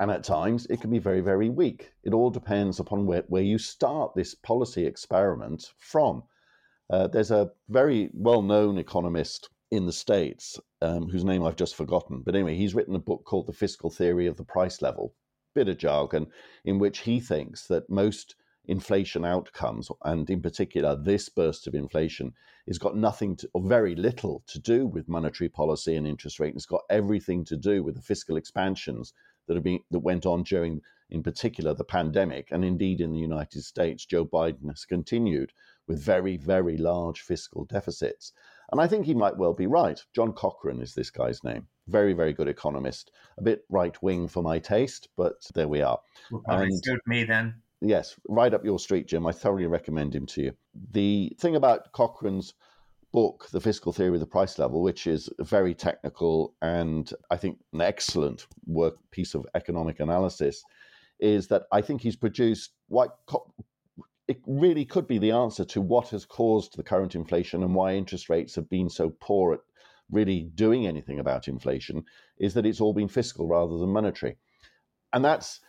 And 0.00 0.10
at 0.12 0.22
times 0.22 0.66
it 0.66 0.80
can 0.80 0.90
be 0.90 1.00
very, 1.00 1.20
very 1.20 1.48
weak. 1.48 1.92
It 2.04 2.14
all 2.14 2.30
depends 2.30 2.78
upon 2.78 3.04
where, 3.04 3.24
where 3.28 3.42
you 3.42 3.58
start 3.58 4.14
this 4.14 4.34
policy 4.34 4.86
experiment 4.86 5.72
from. 5.78 6.22
Uh, 6.88 7.08
there's 7.08 7.32
a 7.32 7.50
very 7.68 8.10
well 8.14 8.40
known 8.40 8.78
economist 8.78 9.50
in 9.70 9.86
the 9.86 9.92
States 9.92 10.58
um, 10.80 11.08
whose 11.08 11.24
name 11.24 11.44
I've 11.44 11.56
just 11.56 11.74
forgotten. 11.74 12.22
But 12.24 12.34
anyway, 12.34 12.56
he's 12.56 12.74
written 12.74 12.94
a 12.94 13.00
book 13.00 13.24
called 13.24 13.46
The 13.46 13.52
Fiscal 13.52 13.90
Theory 13.90 14.26
of 14.26 14.36
the 14.36 14.44
Price 14.44 14.80
Level, 14.80 15.14
bit 15.54 15.68
of 15.68 15.78
jargon, 15.78 16.28
in 16.64 16.78
which 16.78 17.00
he 17.00 17.20
thinks 17.20 17.66
that 17.66 17.90
most 17.90 18.34
inflation 18.66 19.24
outcomes, 19.24 19.90
and 20.04 20.28
in 20.28 20.42
particular 20.42 20.94
this 20.94 21.28
burst 21.28 21.66
of 21.66 21.74
inflation, 21.74 22.32
has 22.66 22.78
got 22.78 22.96
nothing 22.96 23.34
to, 23.36 23.48
or 23.54 23.62
very 23.62 23.94
little 23.94 24.42
to 24.46 24.58
do 24.58 24.86
with 24.86 25.08
monetary 25.08 25.48
policy 25.48 25.96
and 25.96 26.06
interest 26.06 26.38
rate. 26.38 26.54
It's 26.54 26.66
got 26.66 26.82
everything 26.90 27.44
to 27.46 27.56
do 27.56 27.82
with 27.82 27.94
the 27.94 28.02
fiscal 28.02 28.36
expansions 28.36 29.14
that 29.46 29.54
have 29.54 29.64
been 29.64 29.80
that 29.90 30.00
went 30.00 30.26
on 30.26 30.42
during, 30.42 30.82
in 31.10 31.22
particular, 31.22 31.74
the 31.74 31.84
pandemic, 31.84 32.48
and 32.50 32.64
indeed 32.64 33.00
in 33.00 33.12
the 33.12 33.18
United 33.18 33.62
States, 33.62 34.04
Joe 34.04 34.26
Biden 34.26 34.68
has 34.68 34.84
continued 34.84 35.52
with 35.86 35.98
very, 35.98 36.36
very 36.36 36.76
large 36.76 37.22
fiscal 37.22 37.64
deficits. 37.64 38.32
And 38.70 38.80
I 38.80 38.86
think 38.86 39.06
he 39.06 39.14
might 39.14 39.36
well 39.36 39.54
be 39.54 39.66
right. 39.66 40.02
John 40.14 40.32
Cochrane 40.32 40.82
is 40.82 40.94
this 40.94 41.10
guy's 41.10 41.42
name. 41.42 41.66
Very, 41.86 42.12
very 42.12 42.32
good 42.32 42.48
economist. 42.48 43.12
A 43.38 43.42
bit 43.42 43.64
right 43.70 44.00
wing 44.02 44.28
for 44.28 44.42
my 44.42 44.58
taste, 44.58 45.08
but 45.16 45.36
there 45.54 45.68
we 45.68 45.80
are. 45.80 45.98
And, 46.46 46.84
suit 46.84 47.00
me 47.06 47.24
then. 47.24 47.54
Yes, 47.80 48.16
right 48.28 48.52
up 48.52 48.64
your 48.64 48.78
street, 48.78 49.06
Jim. 49.06 49.26
I 49.26 49.32
thoroughly 49.32 49.66
recommend 49.66 50.14
him 50.14 50.26
to 50.26 50.42
you. 50.42 50.52
The 50.90 51.34
thing 51.38 51.56
about 51.56 51.92
Cochrane's 51.92 52.54
book, 53.12 53.48
The 53.52 53.60
Fiscal 53.60 53.92
Theory 53.92 54.14
of 54.14 54.20
the 54.20 54.26
Price 54.26 54.58
Level, 54.58 54.82
which 54.82 55.06
is 55.06 55.30
very 55.40 55.74
technical 55.74 56.54
and 56.60 57.10
I 57.30 57.36
think 57.36 57.58
an 57.72 57.80
excellent 57.80 58.46
work 58.66 58.96
piece 59.10 59.34
of 59.34 59.46
economic 59.54 60.00
analysis, 60.00 60.62
is 61.20 61.48
that 61.48 61.62
I 61.72 61.80
think 61.80 62.02
he's 62.02 62.16
produced 62.16 62.72
what 62.88 63.16
it 64.28 64.40
really 64.46 64.84
could 64.84 65.06
be 65.06 65.18
the 65.18 65.30
answer 65.30 65.64
to 65.64 65.80
what 65.80 66.10
has 66.10 66.26
caused 66.26 66.76
the 66.76 66.82
current 66.82 67.14
inflation 67.14 67.62
and 67.62 67.74
why 67.74 67.94
interest 67.94 68.28
rates 68.28 68.54
have 68.54 68.68
been 68.68 68.90
so 68.90 69.10
poor 69.20 69.54
at 69.54 69.60
really 70.10 70.50
doing 70.54 70.86
anything 70.86 71.18
about 71.18 71.48
inflation 71.48 72.04
is 72.38 72.54
that 72.54 72.66
it's 72.66 72.80
all 72.80 72.92
been 72.94 73.08
fiscal 73.08 73.48
rather 73.48 73.78
than 73.78 73.90
monetary. 73.90 74.36
And 75.12 75.24
that's 75.24 75.60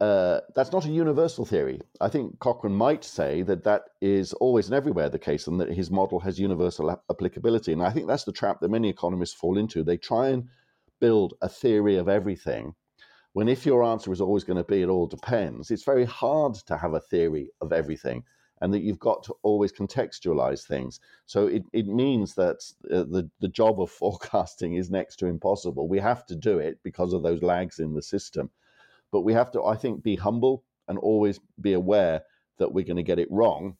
uh, 0.00 0.40
that's 0.54 0.70
not 0.70 0.84
a 0.84 0.90
universal 0.90 1.44
theory. 1.44 1.80
I 2.00 2.08
think 2.08 2.38
Cochrane 2.38 2.74
might 2.74 3.02
say 3.02 3.42
that 3.42 3.64
that 3.64 3.82
is 4.00 4.32
always 4.34 4.66
and 4.66 4.74
everywhere 4.74 5.08
the 5.08 5.18
case, 5.18 5.48
and 5.48 5.60
that 5.60 5.72
his 5.72 5.90
model 5.90 6.20
has 6.20 6.38
universal 6.38 6.92
ap- 6.92 7.02
applicability. 7.10 7.72
And 7.72 7.82
I 7.82 7.90
think 7.90 8.06
that's 8.06 8.22
the 8.22 8.32
trap 8.32 8.60
that 8.60 8.70
many 8.70 8.88
economists 8.88 9.34
fall 9.34 9.58
into. 9.58 9.82
They 9.82 9.96
try 9.96 10.28
and 10.28 10.48
build 11.00 11.34
a 11.42 11.48
theory 11.48 11.96
of 11.96 12.08
everything, 12.08 12.74
when 13.38 13.48
if 13.48 13.64
your 13.64 13.84
answer 13.84 14.12
is 14.12 14.20
always 14.20 14.44
going 14.44 14.56
to 14.56 14.64
be 14.64 14.82
it 14.82 14.88
all 14.88 15.06
depends, 15.06 15.70
it's 15.70 15.84
very 15.84 16.04
hard 16.04 16.54
to 16.54 16.76
have 16.76 16.94
a 16.94 17.00
theory 17.00 17.50
of 17.60 17.72
everything. 17.72 18.24
And 18.60 18.74
that 18.74 18.82
you've 18.82 18.98
got 18.98 19.22
to 19.22 19.34
always 19.44 19.72
contextualize 19.72 20.66
things. 20.66 20.98
So 21.26 21.46
it, 21.46 21.62
it 21.72 21.86
means 21.86 22.34
that 22.34 22.56
uh, 22.90 23.04
the, 23.04 23.30
the 23.38 23.46
job 23.46 23.80
of 23.80 23.88
forecasting 23.90 24.74
is 24.74 24.90
next 24.90 25.16
to 25.20 25.26
impossible. 25.26 25.86
We 25.86 26.00
have 26.00 26.26
to 26.26 26.34
do 26.34 26.58
it 26.58 26.80
because 26.82 27.12
of 27.12 27.22
those 27.22 27.40
lags 27.40 27.78
in 27.78 27.94
the 27.94 28.02
system 28.02 28.50
but 29.10 29.22
we 29.22 29.32
have 29.32 29.50
to, 29.52 29.64
I 29.64 29.76
think, 29.76 30.02
be 30.02 30.16
humble 30.16 30.64
and 30.86 30.98
always 30.98 31.40
be 31.60 31.72
aware 31.72 32.22
that 32.58 32.72
we're 32.72 32.84
going 32.84 32.96
to 32.96 33.02
get 33.02 33.18
it 33.18 33.30
wrong. 33.30 33.76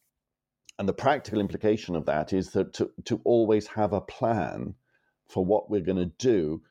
And 0.79 0.89
the 0.89 0.93
practical 0.93 1.41
implication 1.41 1.97
of 1.97 2.07
that 2.07 2.33
is 2.33 2.51
that 2.53 2.73
to, 2.75 2.91
to 3.05 3.21
always 3.25 3.67
have 3.69 3.93
a 3.93 4.01
plan 4.01 4.75
for 5.27 5.45
what 5.45 5.69
we're 5.69 5.81
going 5.81 5.99
to 5.99 6.13
do 6.19 6.63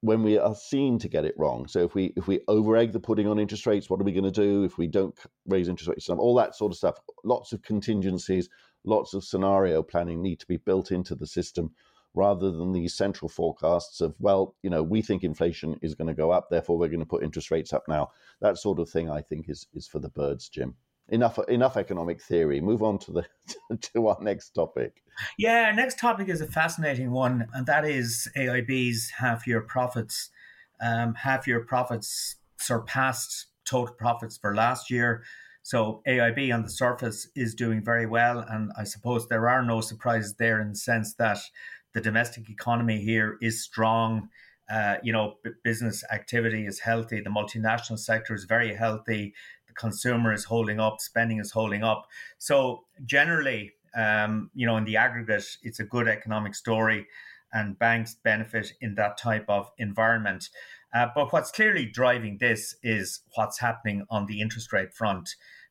when 0.00 0.22
we 0.22 0.38
are 0.38 0.54
seen 0.54 0.98
to 0.98 1.08
get 1.08 1.24
it 1.24 1.34
wrong. 1.36 1.66
So 1.66 1.84
if 1.84 1.94
we 1.94 2.12
if 2.16 2.26
we 2.26 2.40
over 2.48 2.76
egg 2.76 2.92
the 2.92 3.00
pudding 3.00 3.26
on 3.26 3.38
interest 3.38 3.66
rates, 3.66 3.88
what 3.88 4.00
are 4.00 4.04
we 4.04 4.12
going 4.12 4.24
to 4.24 4.30
do? 4.30 4.64
If 4.64 4.78
we 4.78 4.86
don't 4.86 5.18
raise 5.46 5.68
interest 5.68 5.88
rates, 5.88 6.08
all 6.08 6.34
that 6.36 6.54
sort 6.54 6.72
of 6.72 6.78
stuff. 6.78 7.00
Lots 7.24 7.52
of 7.52 7.62
contingencies, 7.62 8.48
lots 8.84 9.14
of 9.14 9.24
scenario 9.24 9.82
planning 9.82 10.22
need 10.22 10.40
to 10.40 10.46
be 10.46 10.58
built 10.58 10.92
into 10.92 11.14
the 11.14 11.26
system 11.26 11.72
rather 12.16 12.50
than 12.50 12.72
these 12.72 12.94
central 12.94 13.28
forecasts 13.28 14.00
of, 14.00 14.14
well, 14.18 14.56
you 14.62 14.70
know, 14.70 14.82
we 14.82 15.02
think 15.02 15.22
inflation 15.22 15.78
is 15.82 15.94
going 15.94 16.08
to 16.08 16.14
go 16.14 16.30
up, 16.30 16.48
therefore 16.48 16.78
we're 16.78 16.88
going 16.88 16.98
to 16.98 17.06
put 17.06 17.22
interest 17.22 17.50
rates 17.50 17.74
up 17.74 17.84
now. 17.86 18.08
That 18.40 18.56
sort 18.56 18.80
of 18.80 18.88
thing, 18.88 19.10
I 19.10 19.20
think, 19.20 19.48
is 19.48 19.66
is 19.74 19.86
for 19.86 19.98
the 19.98 20.08
birds, 20.08 20.48
Jim. 20.48 20.74
Enough 21.10 21.38
enough 21.48 21.76
economic 21.76 22.20
theory. 22.20 22.60
Move 22.60 22.82
on 22.82 22.98
to 23.00 23.12
the 23.12 23.26
to 23.92 24.08
our 24.08 24.18
next 24.20 24.50
topic. 24.50 25.02
Yeah, 25.38 25.70
next 25.72 25.98
topic 25.98 26.28
is 26.28 26.40
a 26.40 26.46
fascinating 26.46 27.10
one, 27.10 27.46
and 27.52 27.66
that 27.66 27.84
is 27.84 28.28
AIB's 28.36 29.10
half 29.10 29.46
year 29.46 29.60
profits. 29.60 30.30
Um, 30.80 31.14
half 31.14 31.46
year 31.46 31.60
profits 31.60 32.36
surpassed 32.58 33.46
total 33.64 33.94
profits 33.94 34.36
for 34.36 34.54
last 34.54 34.90
year. 34.90 35.24
So 35.62 36.02
AIB 36.06 36.54
on 36.54 36.62
the 36.62 36.70
surface 36.70 37.28
is 37.34 37.54
doing 37.54 37.82
very 37.82 38.06
well, 38.06 38.38
and 38.38 38.70
I 38.78 38.84
suppose 38.84 39.26
there 39.26 39.48
are 39.48 39.62
no 39.64 39.80
surprises 39.80 40.34
there 40.34 40.60
in 40.60 40.70
the 40.70 40.76
sense 40.76 41.14
that 41.14 41.38
the 41.92 42.00
domestic 42.00 42.48
economy 42.48 43.00
here 43.00 43.36
is 43.40 43.62
strong. 43.64 44.28
Uh, 44.70 44.96
you 45.02 45.12
know, 45.12 45.34
b- 45.42 45.50
business 45.64 46.04
activity 46.12 46.66
is 46.66 46.80
healthy. 46.80 47.20
The 47.20 47.30
multinational 47.30 47.98
sector 47.98 48.34
is 48.34 48.44
very 48.44 48.74
healthy. 48.74 49.34
The 49.66 49.72
consumer 49.74 50.32
is 50.32 50.44
holding 50.44 50.78
up. 50.78 51.00
Spending 51.00 51.38
is 51.40 51.50
holding 51.52 51.82
up. 51.82 52.06
So 52.38 52.84
generally, 53.04 53.72
um, 53.96 54.50
you 54.54 54.66
know, 54.66 54.76
in 54.76 54.84
the 54.84 54.96
aggregate, 54.96 55.44
it's 55.62 55.80
a 55.80 55.84
good 55.84 56.08
economic 56.08 56.54
story, 56.54 57.06
and 57.52 57.78
banks 57.78 58.16
benefit 58.22 58.72
in 58.80 58.94
that 58.96 59.16
type 59.18 59.46
of 59.48 59.70
environment. 59.78 60.48
Uh, 60.94 61.06
but 61.14 61.32
what's 61.32 61.50
clearly 61.50 61.86
driving 61.86 62.38
this 62.38 62.76
is 62.82 63.20
what's 63.34 63.60
happening 63.60 64.04
on 64.10 64.26
the 64.26 64.40
interest 64.40 64.72
rate 64.72 64.92
front. 64.94 65.28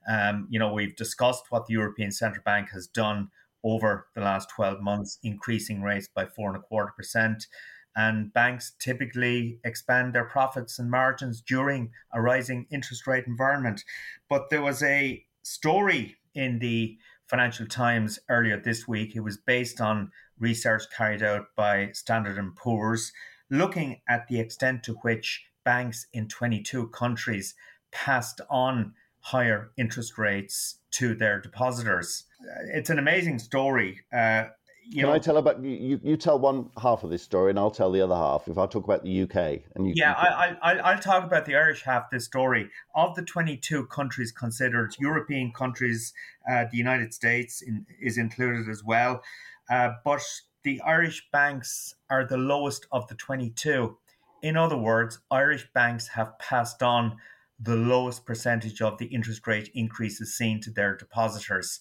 Um, 0.09 0.47
you 0.49 0.59
know, 0.59 0.73
we've 0.73 0.95
discussed 0.95 1.45
what 1.49 1.65
the 1.65 1.73
European 1.73 2.11
Central 2.11 2.43
Bank 2.43 2.69
has 2.71 2.87
done 2.87 3.29
over 3.63 4.07
the 4.15 4.21
last 4.21 4.49
12 4.55 4.81
months, 4.81 5.17
increasing 5.23 5.81
rates 5.81 6.07
by 6.13 6.25
four 6.25 6.49
and 6.49 6.57
a 6.57 6.61
quarter 6.61 6.93
percent. 6.95 7.47
And 7.95 8.33
banks 8.33 8.73
typically 8.79 9.59
expand 9.63 10.13
their 10.13 10.25
profits 10.25 10.77
and 10.77 10.91
margins 10.91 11.41
during 11.41 11.91
a 12.13 12.21
rising 12.21 12.67
interest 12.69 13.07
rate 13.07 13.25
environment. 13.25 13.83
But 14.29 14.49
there 14.49 14.61
was 14.61 14.83
a 14.83 15.25
story 15.43 16.17
in 16.35 16.59
the 16.59 16.97
Financial 17.27 17.65
Times 17.65 18.19
earlier 18.29 18.59
this 18.59 18.87
week. 18.87 19.15
It 19.15 19.21
was 19.21 19.37
based 19.37 19.81
on 19.81 20.11
research 20.39 20.83
carried 20.95 21.23
out 21.23 21.47
by 21.55 21.91
Standard 21.93 22.37
and 22.37 22.55
Poor's, 22.55 23.11
looking 23.49 24.01
at 24.07 24.27
the 24.27 24.39
extent 24.39 24.83
to 24.83 24.93
which 25.01 25.45
banks 25.63 26.07
in 26.13 26.27
22 26.27 26.87
countries 26.89 27.55
passed 27.91 28.41
on 28.49 28.93
higher 29.19 29.71
interest 29.77 30.17
rates 30.17 30.79
to 30.91 31.15
their 31.15 31.41
depositors. 31.41 32.25
It's 32.73 32.91
an 32.91 32.99
amazing 32.99 33.39
story. 33.39 34.01
Uh, 34.13 34.45
you 34.87 35.01
Can 35.01 35.09
know, 35.09 35.13
I 35.13 35.19
tell 35.19 35.37
about 35.37 35.63
you? 35.63 35.99
You 36.03 36.15
tell 36.15 36.37
one 36.37 36.69
half 36.81 37.03
of 37.03 37.09
this 37.09 37.23
story, 37.23 37.49
and 37.49 37.57
I'll 37.57 37.71
tell 37.71 37.91
the 37.91 38.01
other 38.01 38.15
half. 38.15 38.47
If 38.47 38.57
I 38.57 38.67
talk 38.67 38.83
about 38.83 39.03
the 39.03 39.23
UK, 39.23 39.61
and 39.75 39.87
you 39.87 39.93
yeah, 39.95 40.13
I, 40.13 40.55
I, 40.61 40.77
I'll 40.77 40.99
talk 40.99 41.23
about 41.23 41.45
the 41.45 41.55
Irish 41.55 41.83
half 41.83 42.03
of 42.03 42.09
this 42.11 42.25
story. 42.25 42.69
Of 42.93 43.15
the 43.15 43.23
twenty-two 43.23 43.87
countries 43.87 44.31
considered, 44.31 44.95
European 44.99 45.51
countries, 45.51 46.13
uh, 46.49 46.65
the 46.71 46.77
United 46.77 47.13
States 47.13 47.61
in, 47.61 47.85
is 47.99 48.17
included 48.17 48.69
as 48.69 48.83
well, 48.83 49.23
uh, 49.69 49.91
but 50.03 50.21
the 50.63 50.79
Irish 50.81 51.27
banks 51.31 51.95
are 52.09 52.25
the 52.25 52.37
lowest 52.37 52.85
of 52.91 53.07
the 53.07 53.15
twenty-two. 53.15 53.97
In 54.43 54.55
other 54.55 54.77
words, 54.77 55.19
Irish 55.31 55.67
banks 55.73 56.09
have 56.09 56.37
passed 56.37 56.83
on 56.83 57.17
the 57.59 57.75
lowest 57.75 58.25
percentage 58.25 58.81
of 58.81 58.97
the 58.97 59.05
interest 59.07 59.47
rate 59.47 59.71
increases 59.73 60.35
seen 60.35 60.61
to 60.61 60.69
their 60.69 60.95
depositors 60.95 61.79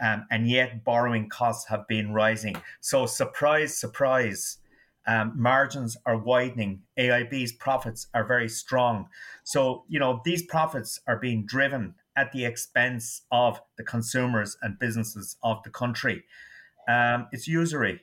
um, 0.00 0.26
and 0.30 0.48
yet 0.48 0.84
borrowing 0.84 1.28
costs 1.28 1.68
have 1.68 1.86
been 1.88 2.12
rising. 2.12 2.56
So, 2.80 3.06
surprise, 3.06 3.76
surprise, 3.76 4.58
um, 5.06 5.32
margins 5.36 5.96
are 6.04 6.18
widening. 6.18 6.82
AIB's 6.98 7.52
profits 7.52 8.08
are 8.12 8.24
very 8.24 8.48
strong. 8.48 9.08
So, 9.44 9.84
you 9.88 10.00
know, 10.00 10.20
these 10.24 10.42
profits 10.42 11.00
are 11.06 11.16
being 11.16 11.46
driven 11.46 11.94
at 12.16 12.32
the 12.32 12.44
expense 12.44 13.22
of 13.30 13.60
the 13.76 13.84
consumers 13.84 14.56
and 14.62 14.78
businesses 14.78 15.36
of 15.42 15.62
the 15.62 15.70
country. 15.70 16.24
Um, 16.88 17.28
it's 17.30 17.46
usury. 17.46 18.00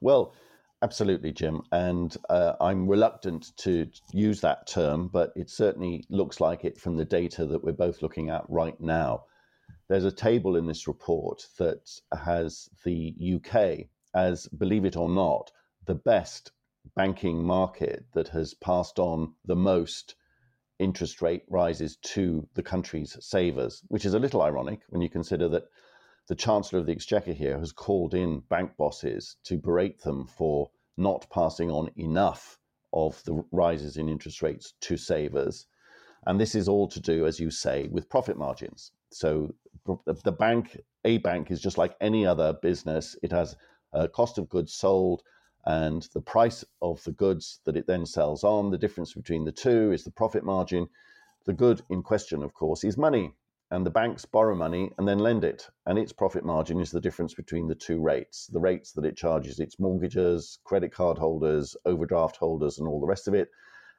Well, 0.00 0.34
absolutely, 0.82 1.32
Jim. 1.32 1.62
And 1.72 2.16
uh, 2.30 2.54
I'm 2.60 2.88
reluctant 2.88 3.52
to 3.58 3.88
use 4.12 4.40
that 4.40 4.66
term, 4.66 5.08
but 5.08 5.32
it 5.36 5.50
certainly 5.50 6.04
looks 6.08 6.40
like 6.40 6.64
it 6.64 6.78
from 6.78 6.96
the 6.96 7.04
data 7.04 7.44
that 7.46 7.62
we're 7.62 7.72
both 7.72 8.02
looking 8.02 8.30
at 8.30 8.44
right 8.48 8.80
now 8.80 9.24
there's 9.90 10.04
a 10.04 10.12
table 10.12 10.54
in 10.54 10.68
this 10.68 10.86
report 10.86 11.48
that 11.58 11.90
has 12.16 12.68
the 12.84 13.12
UK 13.34 13.88
as, 14.14 14.46
believe 14.46 14.84
it 14.84 14.96
or 14.96 15.08
not, 15.08 15.50
the 15.84 15.96
best 15.96 16.52
banking 16.94 17.42
market 17.42 18.04
that 18.12 18.28
has 18.28 18.54
passed 18.54 19.00
on 19.00 19.34
the 19.46 19.56
most 19.56 20.14
interest 20.78 21.20
rate 21.20 21.42
rises 21.48 21.96
to 21.96 22.46
the 22.54 22.62
country's 22.62 23.16
savers, 23.20 23.82
which 23.88 24.04
is 24.04 24.14
a 24.14 24.18
little 24.20 24.42
ironic 24.42 24.78
when 24.90 25.02
you 25.02 25.10
consider 25.10 25.48
that 25.48 25.64
the 26.28 26.36
Chancellor 26.36 26.78
of 26.78 26.86
the 26.86 26.92
Exchequer 26.92 27.32
here 27.32 27.58
has 27.58 27.72
called 27.72 28.14
in 28.14 28.38
bank 28.48 28.76
bosses 28.76 29.38
to 29.42 29.58
berate 29.58 30.00
them 30.02 30.24
for 30.24 30.70
not 30.96 31.28
passing 31.30 31.68
on 31.68 31.90
enough 31.96 32.60
of 32.92 33.20
the 33.24 33.42
rises 33.50 33.96
in 33.96 34.08
interest 34.08 34.40
rates 34.40 34.72
to 34.82 34.96
savers. 34.96 35.66
And 36.24 36.38
this 36.38 36.54
is 36.54 36.68
all 36.68 36.86
to 36.86 37.00
do, 37.00 37.26
as 37.26 37.40
you 37.40 37.50
say, 37.50 37.88
with 37.88 38.08
profit 38.08 38.38
margins. 38.38 38.92
So 39.12 39.52
the 39.84 40.32
bank, 40.32 40.80
a 41.04 41.18
bank, 41.18 41.50
is 41.50 41.60
just 41.60 41.78
like 41.78 41.96
any 42.00 42.26
other 42.26 42.52
business. 42.52 43.16
It 43.22 43.32
has 43.32 43.56
a 43.92 44.08
cost 44.08 44.38
of 44.38 44.48
goods 44.48 44.72
sold 44.72 45.22
and 45.66 46.08
the 46.14 46.20
price 46.20 46.64
of 46.80 47.02
the 47.04 47.12
goods 47.12 47.60
that 47.64 47.76
it 47.76 47.86
then 47.86 48.06
sells 48.06 48.44
on. 48.44 48.70
The 48.70 48.78
difference 48.78 49.12
between 49.12 49.44
the 49.44 49.52
two 49.52 49.92
is 49.92 50.04
the 50.04 50.10
profit 50.10 50.44
margin. 50.44 50.88
The 51.44 51.52
good 51.52 51.82
in 51.90 52.02
question, 52.02 52.42
of 52.42 52.54
course, 52.54 52.84
is 52.84 52.96
money. 52.96 53.34
And 53.70 53.86
the 53.86 53.90
banks 53.90 54.24
borrow 54.24 54.54
money 54.54 54.92
and 54.98 55.06
then 55.06 55.18
lend 55.18 55.44
it. 55.44 55.68
And 55.86 55.98
its 55.98 56.12
profit 56.12 56.44
margin 56.44 56.80
is 56.80 56.90
the 56.90 57.00
difference 57.00 57.34
between 57.34 57.68
the 57.68 57.74
two 57.74 58.00
rates 58.00 58.46
the 58.46 58.60
rates 58.60 58.92
that 58.92 59.04
it 59.04 59.16
charges 59.16 59.60
its 59.60 59.78
mortgagers, 59.78 60.58
credit 60.64 60.92
card 60.92 61.18
holders, 61.18 61.76
overdraft 61.84 62.36
holders, 62.36 62.78
and 62.78 62.88
all 62.88 63.00
the 63.00 63.06
rest 63.06 63.28
of 63.28 63.34
it, 63.34 63.50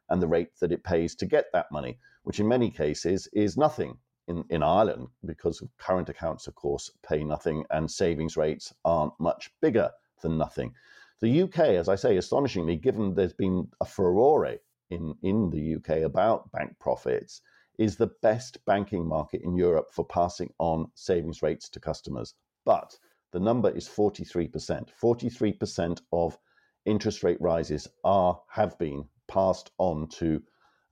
and 0.10 0.22
the 0.22 0.28
rate 0.28 0.52
that 0.60 0.72
it 0.72 0.84
pays 0.84 1.16
to 1.16 1.26
get 1.26 1.46
that 1.54 1.72
money, 1.72 2.00
which 2.24 2.40
in 2.40 2.48
many 2.48 2.70
cases 2.70 3.28
is 3.34 3.56
nothing 3.56 3.98
in, 4.32 4.46
in 4.50 4.64
Ireland 4.64 5.08
because 5.26 5.62
current 5.78 6.10
accounts, 6.10 6.48
of 6.48 6.56
course, 6.56 6.90
pay 7.08 7.24
nothing 7.24 7.66
and 7.70 7.92
savings 7.92 8.38
rates 8.38 8.74
aren't 8.86 9.20
much 9.20 9.52
bigger 9.62 9.92
than 10.22 10.38
nothing. 10.38 10.74
The 11.20 11.44
UK, 11.44 11.60
as 11.60 11.90
I 11.90 11.96
say, 11.96 12.18
astonishingly, 12.18 12.78
given 12.78 13.14
there's 13.14 13.34
been 13.34 13.68
a 13.82 13.86
furore 13.86 14.58
in, 14.90 15.16
in 15.22 15.50
the 15.52 15.76
UK 15.76 16.04
about 16.04 16.52
bank 16.52 16.76
profits, 16.80 17.42
is 17.78 17.96
the 17.96 18.12
best 18.22 18.64
banking 18.66 19.06
market 19.06 19.42
in 19.44 19.56
Europe 19.56 19.90
for 19.92 20.06
passing 20.06 20.52
on 20.60 20.90
savings 20.96 21.42
rates 21.42 21.70
to 21.70 21.80
customers. 21.80 22.34
But 22.66 22.98
the 23.32 23.40
number 23.40 23.70
is 23.70 23.88
43%. 23.88 24.90
43% 25.02 26.02
of 26.12 26.38
interest 26.86 27.24
rate 27.24 27.42
rises 27.42 27.88
are 28.04 28.40
have 28.50 28.78
been 28.80 29.06
passed 29.28 29.72
on 29.78 30.08
to 30.08 30.42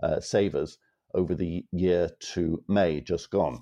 uh, 0.01 0.19
savers 0.19 0.77
over 1.13 1.35
the 1.35 1.65
year 1.71 2.09
to 2.33 2.63
May 2.67 3.01
just 3.01 3.29
gone. 3.29 3.61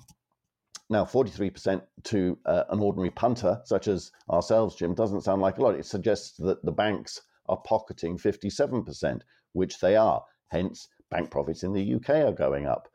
Now, 0.90 1.04
43% 1.04 1.82
to 2.04 2.38
uh, 2.46 2.64
an 2.70 2.80
ordinary 2.80 3.10
punter, 3.10 3.60
such 3.64 3.88
as 3.88 4.10
ourselves, 4.30 4.74
Jim, 4.74 4.94
doesn't 4.94 5.20
sound 5.20 5.42
like 5.42 5.58
a 5.58 5.62
lot. 5.62 5.74
It 5.74 5.84
suggests 5.84 6.36
that 6.38 6.64
the 6.64 6.72
banks 6.72 7.20
are 7.46 7.58
pocketing 7.58 8.16
57%, 8.16 9.20
which 9.52 9.80
they 9.80 9.96
are. 9.96 10.24
Hence, 10.48 10.88
bank 11.10 11.30
profits 11.30 11.62
in 11.62 11.74
the 11.74 11.94
UK 11.94 12.10
are 12.24 12.32
going 12.32 12.66
up. 12.66 12.88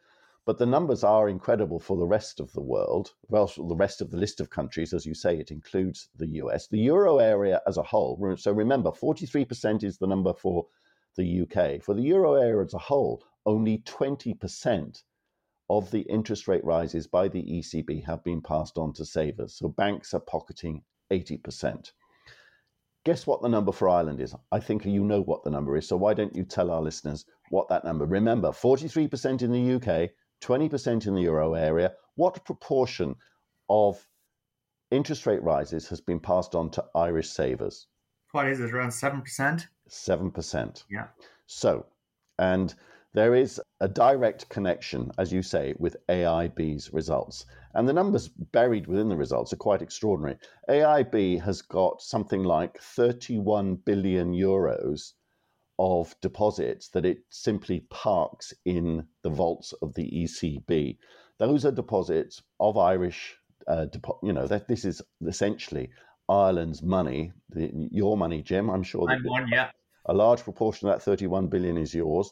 But 0.46 0.58
the 0.58 0.66
numbers 0.66 1.04
are 1.04 1.30
incredible 1.30 1.80
for 1.80 1.96
the 1.98 2.08
rest 2.08 2.40
of 2.40 2.52
the 2.54 2.62
world. 2.62 3.12
Well, 3.30 3.52
the 3.56 3.76
rest 3.76 4.02
of 4.02 4.12
the 4.12 4.18
list 4.18 4.42
of 4.42 4.50
countries, 4.50 4.94
as 4.94 5.06
you 5.06 5.14
say, 5.14 5.38
it 5.38 5.52
includes 5.52 6.10
the 6.16 6.28
US. 6.42 6.68
The 6.68 6.80
euro 6.80 7.20
area 7.20 7.62
as 7.66 7.78
a 7.78 7.84
whole, 7.84 8.36
so 8.38 8.52
remember, 8.52 8.92
43% 8.92 9.84
is 9.84 10.00
the 10.00 10.08
number 10.08 10.34
for 10.34 10.66
the 11.16 11.42
UK. 11.42 11.82
For 11.82 11.94
the 11.94 12.02
euro 12.02 12.34
area 12.34 12.64
as 12.66 12.74
a 12.74 12.80
whole, 12.80 13.24
only 13.46 13.80
20% 13.80 15.04
of 15.70 15.90
the 15.92 16.02
interest 16.02 16.48
rate 16.48 16.64
rises 16.64 17.08
by 17.08 17.28
the 17.28 17.42
ECB 17.42 18.04
have 18.06 18.24
been 18.24 18.42
passed 18.42 18.78
on 18.78 18.94
to 18.94 19.06
savers. 19.06 19.56
So 19.56 19.70
banks 19.70 20.14
are 20.14 20.20
pocketing 20.20 20.84
80%. 21.12 21.92
Guess 23.06 23.28
what 23.28 23.42
the 23.42 23.50
number 23.50 23.72
for 23.72 23.90
Ireland 23.90 24.22
is? 24.22 24.34
I 24.52 24.60
think 24.60 24.86
you 24.86 25.04
know 25.04 25.22
what 25.22 25.44
the 25.44 25.50
number 25.50 25.76
is. 25.76 25.88
So 25.88 25.98
why 25.98 26.14
don't 26.14 26.36
you 26.36 26.44
tell 26.44 26.72
our 26.72 26.82
listeners 26.82 27.26
what 27.50 27.68
that 27.70 27.84
number? 27.84 28.06
Remember, 28.06 28.50
43% 28.50 29.42
in 29.42 29.52
the 29.52 29.76
UK, 29.76 30.12
20% 30.42 31.08
in 31.08 31.16
the 31.16 31.22
euro 31.22 31.54
area. 31.54 31.94
What 32.16 32.46
proportion 32.46 33.16
of 33.70 34.06
interest 34.92 35.26
rate 35.26 35.44
rises 35.44 35.88
has 35.90 36.00
been 36.00 36.20
passed 36.20 36.56
on 36.56 36.70
to 36.72 36.86
Irish 36.96 37.30
savers? 37.30 37.88
What 38.32 38.48
is 38.48 38.60
it, 38.60 38.74
around 38.74 38.90
7%? 38.90 39.68
7%. 39.90 40.84
Yeah. 40.90 41.08
So, 41.48 41.86
and 42.40 42.74
there 43.14 43.36
is 43.36 43.62
a 43.80 43.88
direct 43.88 44.50
connection, 44.50 45.12
as 45.20 45.32
you 45.32 45.44
say, 45.44 45.76
with 45.78 45.96
AIB's 46.10 46.92
results. 46.92 47.46
And 47.76 47.88
the 47.88 47.94
numbers 47.94 48.28
buried 48.28 48.88
within 48.88 49.10
the 49.10 49.16
results 49.16 49.54
are 49.54 49.58
quite 49.58 49.84
extraordinary. 49.84 50.38
AIB 50.68 51.42
has 51.42 51.62
got 51.62 52.02
something 52.02 52.44
like 52.44 52.80
31 52.80 53.76
billion 53.76 54.34
euros 54.34 55.14
of 55.78 56.16
deposits 56.22 56.90
that 56.90 57.06
it 57.06 57.20
simply 57.30 57.82
parks 57.92 58.54
in 58.66 59.06
the 59.22 59.30
vaults 59.30 59.74
of 59.82 59.94
the 59.94 60.10
ECB. 60.10 60.98
Those 61.38 61.66
are 61.66 61.72
deposits 61.72 62.42
of 62.60 62.78
Irish, 62.78 63.36
uh, 63.68 63.88
depo- 63.92 64.20
you 64.24 64.34
know, 64.34 64.48
that 64.48 64.68
this 64.68 64.86
is 64.86 65.02
essentially 65.26 65.90
Ireland's 66.30 66.82
money, 66.82 67.32
the, 67.50 67.72
your 67.92 68.18
money, 68.18 68.42
Jim. 68.42 68.70
I'm 68.70 68.84
sure 68.84 69.06
that 69.08 69.20
one, 69.24 69.48
yeah. 69.52 69.70
a 70.06 70.14
large 70.14 70.44
proportion 70.44 70.88
of 70.88 70.96
that 70.96 71.04
31 71.04 71.48
billion 71.48 71.78
is 71.78 71.94
yours 71.94 72.32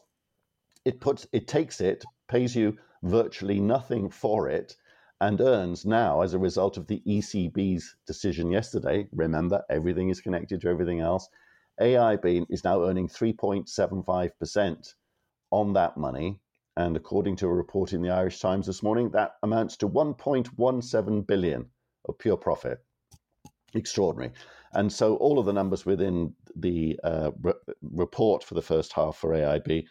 it 0.84 1.00
puts 1.00 1.26
it 1.32 1.46
takes 1.46 1.80
it, 1.80 2.04
pays 2.28 2.54
you 2.56 2.76
virtually 3.02 3.60
nothing 3.60 4.10
for 4.10 4.48
it, 4.48 4.76
and 5.20 5.40
earns 5.40 5.84
now 5.86 6.20
as 6.22 6.34
a 6.34 6.38
result 6.38 6.76
of 6.76 6.86
the 6.88 7.00
ECB's 7.06 7.94
decision 8.06 8.50
yesterday. 8.50 9.08
Remember, 9.12 9.62
everything 9.70 10.10
is 10.10 10.20
connected 10.20 10.60
to 10.60 10.68
everything 10.68 11.00
else. 11.00 11.28
AIB 11.80 12.46
is 12.50 12.64
now 12.64 12.82
earning 12.84 13.08
3.75% 13.08 14.94
on 15.52 15.72
that 15.74 15.96
money. 15.96 16.40
And 16.76 16.96
according 16.96 17.36
to 17.36 17.46
a 17.46 17.52
report 17.52 17.92
in 17.92 18.02
the 18.02 18.10
Irish 18.10 18.40
Times 18.40 18.66
this 18.66 18.82
morning, 18.82 19.10
that 19.10 19.32
amounts 19.42 19.76
to 19.78 19.88
1.17 19.88 21.26
billion 21.26 21.66
of 22.06 22.18
pure 22.18 22.36
profit. 22.36 22.78
Extraordinary. 23.74 24.32
And 24.72 24.90
so 24.92 25.16
all 25.16 25.38
of 25.38 25.46
the 25.46 25.52
numbers 25.52 25.86
within 25.86 26.34
the 26.56 26.98
uh, 27.04 27.30
re- 27.40 27.52
report 27.82 28.42
for 28.42 28.54
the 28.54 28.62
first 28.62 28.92
half 28.92 29.16
for 29.18 29.30
AIB 29.30 29.84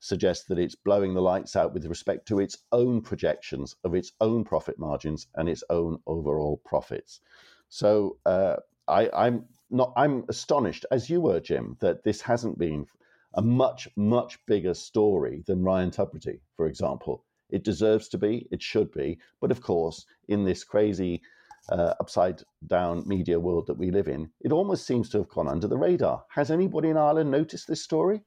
suggests 0.00 0.46
that 0.46 0.58
it's 0.58 0.74
blowing 0.74 1.14
the 1.14 1.22
lights 1.22 1.56
out 1.56 1.72
with 1.72 1.86
respect 1.86 2.28
to 2.28 2.40
its 2.40 2.58
own 2.72 3.00
projections 3.00 3.74
of 3.84 3.94
its 3.94 4.12
own 4.20 4.44
profit 4.44 4.78
margins 4.78 5.26
and 5.34 5.48
its 5.48 5.64
own 5.70 5.98
overall 6.06 6.60
profits. 6.64 7.20
So 7.68 8.18
uh, 8.26 8.56
I, 8.86 9.10
I'm 9.14 9.46
not. 9.70 9.92
I'm 9.96 10.24
astonished, 10.28 10.86
as 10.90 11.10
you 11.10 11.20
were, 11.20 11.40
Jim, 11.40 11.76
that 11.80 12.04
this 12.04 12.20
hasn't 12.20 12.58
been 12.58 12.86
a 13.34 13.42
much 13.42 13.88
much 13.96 14.38
bigger 14.46 14.74
story 14.74 15.42
than 15.46 15.64
Ryan 15.64 15.90
Tubridy, 15.90 16.40
for 16.56 16.66
example. 16.66 17.24
It 17.50 17.64
deserves 17.64 18.08
to 18.08 18.18
be. 18.18 18.46
It 18.50 18.62
should 18.62 18.92
be. 18.92 19.18
But 19.40 19.50
of 19.50 19.60
course, 19.60 20.06
in 20.28 20.44
this 20.44 20.64
crazy 20.64 21.22
uh, 21.68 21.94
upside 22.00 22.42
down 22.66 23.02
media 23.06 23.38
world 23.38 23.66
that 23.66 23.78
we 23.78 23.90
live 23.90 24.08
in, 24.08 24.30
it 24.40 24.52
almost 24.52 24.86
seems 24.86 25.08
to 25.10 25.18
have 25.18 25.28
gone 25.28 25.48
under 25.48 25.68
the 25.68 25.76
radar. 25.76 26.24
Has 26.30 26.50
anybody 26.50 26.88
in 26.88 26.96
Ireland 26.96 27.30
noticed 27.30 27.66
this 27.66 27.82
story? 27.82 28.22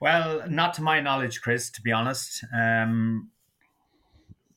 Well, 0.00 0.48
not 0.48 0.74
to 0.74 0.82
my 0.82 1.00
knowledge, 1.00 1.40
Chris. 1.40 1.70
To 1.70 1.82
be 1.82 1.92
honest, 1.92 2.44
um, 2.54 3.30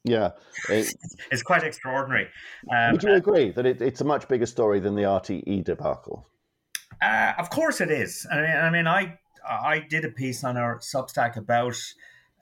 Yeah, 0.04 0.32
it, 0.70 0.94
it's 1.32 1.44
quite 1.44 1.64
extraordinary. 1.64 2.28
Um, 2.74 2.94
would 2.94 3.04
you 3.04 3.14
agree 3.14 3.52
that 3.52 3.66
it, 3.66 3.82
it's 3.82 4.02
a 4.02 4.06
much 4.06 4.28
bigger 4.28 4.46
story 4.46 4.80
than 4.80 4.96
the 4.96 5.04
RTE 5.04 5.64
debacle? 5.64 6.26
Uh, 7.02 7.34
of 7.38 7.50
course, 7.50 7.82
it 7.82 7.92
is. 7.92 8.28
I 8.32 8.36
mean, 8.42 8.58
I 8.58 8.70
mean, 8.70 8.88
I 8.88 9.20
I 9.48 9.80
did 9.80 10.06
a 10.06 10.10
piece 10.10 10.44
on 10.44 10.58
our 10.58 10.80
Substack 10.80 11.38
about 11.38 11.76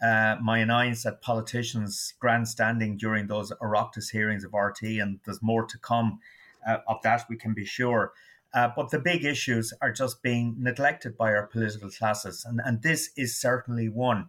uh, 0.01 0.37
my 0.41 0.59
annoyance 0.59 1.05
at 1.05 1.21
politicians 1.21 2.13
grandstanding 2.19 2.97
during 2.97 3.27
those 3.27 3.51
Oireachtas 3.61 4.11
hearings 4.11 4.43
of 4.43 4.53
RT, 4.53 4.83
and 4.83 5.19
there's 5.25 5.41
more 5.41 5.65
to 5.65 5.77
come 5.77 6.19
uh, 6.67 6.77
of 6.87 7.01
that, 7.03 7.25
we 7.29 7.37
can 7.37 7.53
be 7.53 7.65
sure. 7.65 8.13
Uh, 8.53 8.69
but 8.75 8.89
the 8.89 8.99
big 8.99 9.23
issues 9.23 9.73
are 9.81 9.91
just 9.91 10.21
being 10.21 10.55
neglected 10.59 11.17
by 11.17 11.33
our 11.33 11.47
political 11.47 11.89
classes, 11.89 12.45
and, 12.45 12.59
and 12.65 12.81
this 12.81 13.11
is 13.15 13.39
certainly 13.39 13.87
one. 13.87 14.27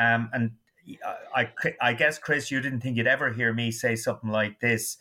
Um, 0.00 0.30
and 0.32 0.52
I, 1.34 1.50
I 1.80 1.92
guess, 1.92 2.18
Chris, 2.18 2.50
you 2.50 2.60
didn't 2.60 2.80
think 2.80 2.96
you'd 2.96 3.06
ever 3.06 3.32
hear 3.32 3.52
me 3.52 3.70
say 3.70 3.94
something 3.96 4.30
like 4.30 4.60
this, 4.60 4.96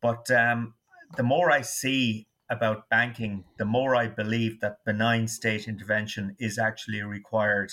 but 0.00 0.30
um, 0.30 0.74
the 1.16 1.22
more 1.22 1.50
I 1.50 1.62
see 1.62 2.28
about 2.50 2.88
banking, 2.88 3.44
the 3.56 3.64
more 3.64 3.96
I 3.96 4.08
believe 4.08 4.60
that 4.60 4.84
benign 4.84 5.26
state 5.26 5.66
intervention 5.66 6.36
is 6.38 6.58
actually 6.58 7.02
required. 7.02 7.72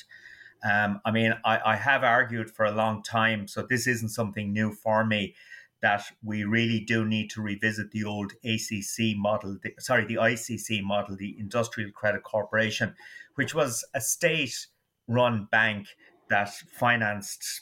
Um, 0.63 1.01
I 1.05 1.11
mean, 1.11 1.33
I, 1.45 1.59
I, 1.65 1.75
have 1.75 2.03
argued 2.03 2.49
for 2.51 2.65
a 2.65 2.71
long 2.71 3.03
time, 3.03 3.47
so 3.47 3.65
this 3.69 3.87
isn't 3.87 4.09
something 4.09 4.51
new 4.51 4.73
for 4.73 5.05
me, 5.05 5.35
that 5.81 6.03
we 6.23 6.43
really 6.43 6.79
do 6.79 7.05
need 7.05 7.29
to 7.31 7.41
revisit 7.41 7.91
the 7.91 8.03
old 8.03 8.33
ACC 8.43 9.15
model, 9.15 9.57
the, 9.63 9.73
sorry, 9.79 10.05
the 10.05 10.15
ICC 10.15 10.83
model, 10.83 11.15
the 11.15 11.35
Industrial 11.39 11.89
Credit 11.91 12.23
Corporation, 12.23 12.95
which 13.35 13.55
was 13.55 13.85
a 13.93 14.01
state 14.01 14.67
run 15.07 15.47
bank 15.51 15.87
that 16.29 16.49
financed 16.77 17.61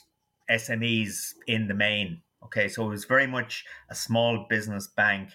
SMEs 0.50 1.34
in 1.46 1.68
the 1.68 1.74
main. 1.74 2.22
Okay, 2.44 2.68
so 2.68 2.86
it 2.86 2.90
was 2.90 3.04
very 3.04 3.26
much 3.26 3.64
a 3.90 3.94
small 3.94 4.46
business 4.48 4.86
bank. 4.86 5.30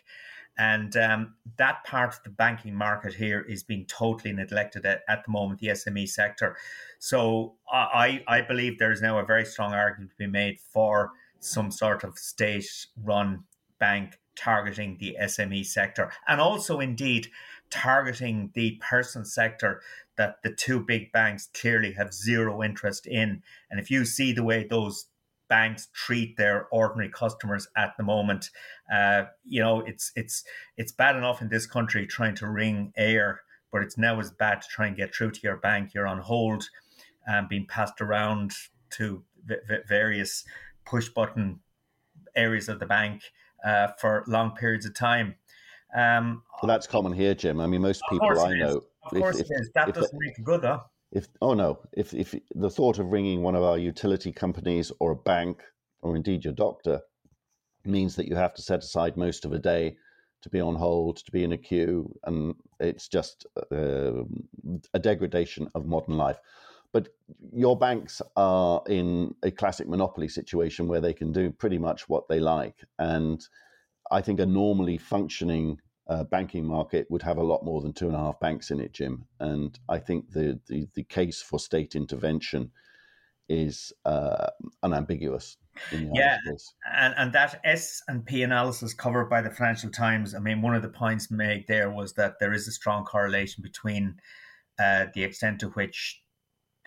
And 0.57 0.95
um, 0.97 1.33
that 1.57 1.83
part 1.83 2.13
of 2.13 2.23
the 2.23 2.29
banking 2.29 2.75
market 2.75 3.13
here 3.13 3.41
is 3.41 3.63
being 3.63 3.85
totally 3.87 4.33
neglected 4.33 4.85
at, 4.85 5.01
at 5.09 5.25
the 5.25 5.31
moment, 5.31 5.59
the 5.59 5.67
SME 5.67 6.07
sector. 6.07 6.55
So 6.99 7.55
I, 7.71 8.23
I 8.27 8.41
believe 8.41 8.77
there 8.77 8.91
is 8.91 9.01
now 9.01 9.17
a 9.17 9.25
very 9.25 9.45
strong 9.45 9.73
argument 9.73 10.11
to 10.11 10.17
be 10.17 10.27
made 10.27 10.59
for 10.59 11.11
some 11.43 11.71
sort 11.71 12.03
of 12.03 12.17
state 12.17 12.87
run 13.03 13.43
bank 13.79 14.19
targeting 14.35 14.97
the 14.99 15.17
SME 15.21 15.65
sector 15.65 16.11
and 16.27 16.41
also, 16.41 16.79
indeed, 16.79 17.27
targeting 17.69 18.51
the 18.53 18.79
person 18.81 19.25
sector 19.25 19.81
that 20.15 20.35
the 20.43 20.51
two 20.51 20.79
big 20.79 21.11
banks 21.11 21.49
clearly 21.53 21.93
have 21.93 22.13
zero 22.13 22.61
interest 22.63 23.07
in. 23.07 23.41
And 23.69 23.79
if 23.79 23.89
you 23.89 24.05
see 24.05 24.31
the 24.31 24.43
way 24.43 24.63
those 24.63 25.07
banks 25.49 25.87
treat 25.93 26.37
their 26.37 26.67
ordinary 26.71 27.09
customers 27.09 27.67
at 27.75 27.93
the 27.97 28.03
moment, 28.03 28.49
uh, 28.93 29.23
you 29.43 29.61
know, 29.61 29.81
it's 29.81 30.11
it's 30.15 30.43
it's 30.77 30.91
bad 30.91 31.15
enough 31.15 31.41
in 31.41 31.49
this 31.49 31.65
country 31.65 32.05
trying 32.05 32.35
to 32.35 32.47
ring 32.47 32.93
Eir, 32.97 33.37
but 33.71 33.81
it's 33.81 33.97
now 33.97 34.19
as 34.19 34.31
bad 34.31 34.61
to 34.61 34.67
try 34.67 34.87
and 34.87 34.95
get 34.95 35.13
through 35.13 35.31
to 35.31 35.39
your 35.43 35.57
bank. 35.57 35.93
You're 35.93 36.07
on 36.07 36.19
hold 36.19 36.69
and 37.25 37.49
being 37.49 37.65
passed 37.65 38.01
around 38.01 38.51
to 38.91 39.23
v- 39.45 39.55
various 39.87 40.43
push 40.85 41.09
button 41.09 41.59
areas 42.35 42.69
of 42.69 42.79
the 42.79 42.85
bank 42.85 43.21
uh, 43.65 43.87
for 43.99 44.23
long 44.27 44.51
periods 44.55 44.85
of 44.85 44.95
time. 44.95 45.35
Um, 45.95 46.43
well, 46.61 46.67
that's 46.67 46.87
common 46.87 47.13
here, 47.13 47.35
Jim. 47.35 47.59
I 47.59 47.67
mean, 47.67 47.81
most 47.81 48.01
people 48.09 48.39
I 48.39 48.53
know. 48.55 48.81
Of 49.05 49.11
course 49.11 49.39
if, 49.39 49.47
it 49.51 49.53
is. 49.59 49.69
That 49.75 49.93
doesn't 49.93 50.19
make 50.19 50.37
it 50.37 50.43
good, 50.43 50.61
though. 50.61 50.81
If 51.11 51.27
oh 51.41 51.53
no, 51.53 51.79
if 51.91 52.13
if 52.13 52.33
the 52.55 52.69
thought 52.69 52.97
of 52.97 53.07
ringing 53.07 53.43
one 53.43 53.55
of 53.55 53.63
our 53.63 53.77
utility 53.77 54.31
companies 54.31 54.91
or 54.99 55.11
a 55.11 55.15
bank 55.15 55.61
or 56.01 56.15
indeed 56.15 56.43
your 56.43 56.53
doctor 56.53 57.01
means 57.85 58.15
that 58.15 58.27
you 58.27 58.35
have 58.35 58.53
to 58.55 58.61
set 58.61 58.79
aside 58.79 59.17
most 59.17 59.45
of 59.45 59.53
a 59.53 59.59
day 59.59 59.95
to 60.41 60.49
be 60.49 60.59
on 60.59 60.75
hold, 60.75 61.17
to 61.17 61.31
be 61.31 61.43
in 61.43 61.53
a 61.53 61.57
queue, 61.57 62.13
and 62.25 62.55
it's 62.79 63.07
just 63.07 63.45
uh, 63.71 64.23
a 64.93 64.99
degradation 64.99 65.69
of 65.73 65.85
modern 65.85 66.17
life. 66.17 66.37
But 66.93 67.09
your 67.51 67.77
banks 67.77 68.21
are 68.35 68.81
in 68.87 69.35
a 69.43 69.51
classic 69.51 69.87
monopoly 69.87 70.29
situation 70.29 70.87
where 70.87 71.01
they 71.01 71.13
can 71.13 71.31
do 71.31 71.51
pretty 71.51 71.79
much 71.79 72.07
what 72.07 72.29
they 72.29 72.39
like. 72.39 72.75
And 72.99 73.45
I 74.11 74.21
think 74.21 74.39
a 74.39 74.45
normally 74.45 74.97
functioning 74.97 75.79
uh, 76.07 76.23
banking 76.25 76.65
market 76.65 77.07
would 77.09 77.23
have 77.23 77.37
a 77.37 77.43
lot 77.43 77.65
more 77.65 77.81
than 77.81 77.93
two 77.93 78.07
and 78.07 78.15
a 78.15 78.19
half 78.19 78.39
banks 78.39 78.71
in 78.71 78.79
it, 78.79 78.93
Jim. 78.93 79.25
And 79.39 79.77
I 79.89 79.97
think 79.97 80.31
the, 80.31 80.59
the, 80.67 80.87
the 80.93 81.03
case 81.03 81.41
for 81.41 81.59
state 81.59 81.95
intervention 81.95 82.71
is 83.49 83.91
uh, 84.05 84.47
unambiguous. 84.83 85.57
yeah, 85.91 86.37
and 86.95 87.13
and 87.17 87.33
that 87.33 87.59
S 87.63 88.01
and 88.07 88.25
P 88.25 88.43
analysis 88.43 88.93
covered 88.93 89.29
by 89.29 89.41
the 89.41 89.49
Financial 89.49 89.89
Times. 89.89 90.35
I 90.35 90.39
mean, 90.39 90.61
one 90.61 90.75
of 90.75 90.81
the 90.81 90.89
points 90.89 91.31
made 91.31 91.65
there 91.67 91.89
was 91.89 92.13
that 92.13 92.39
there 92.39 92.53
is 92.53 92.67
a 92.67 92.71
strong 92.71 93.05
correlation 93.05 93.63
between 93.63 94.15
uh, 94.79 95.07
the 95.13 95.23
extent 95.23 95.59
to 95.61 95.69
which 95.69 96.22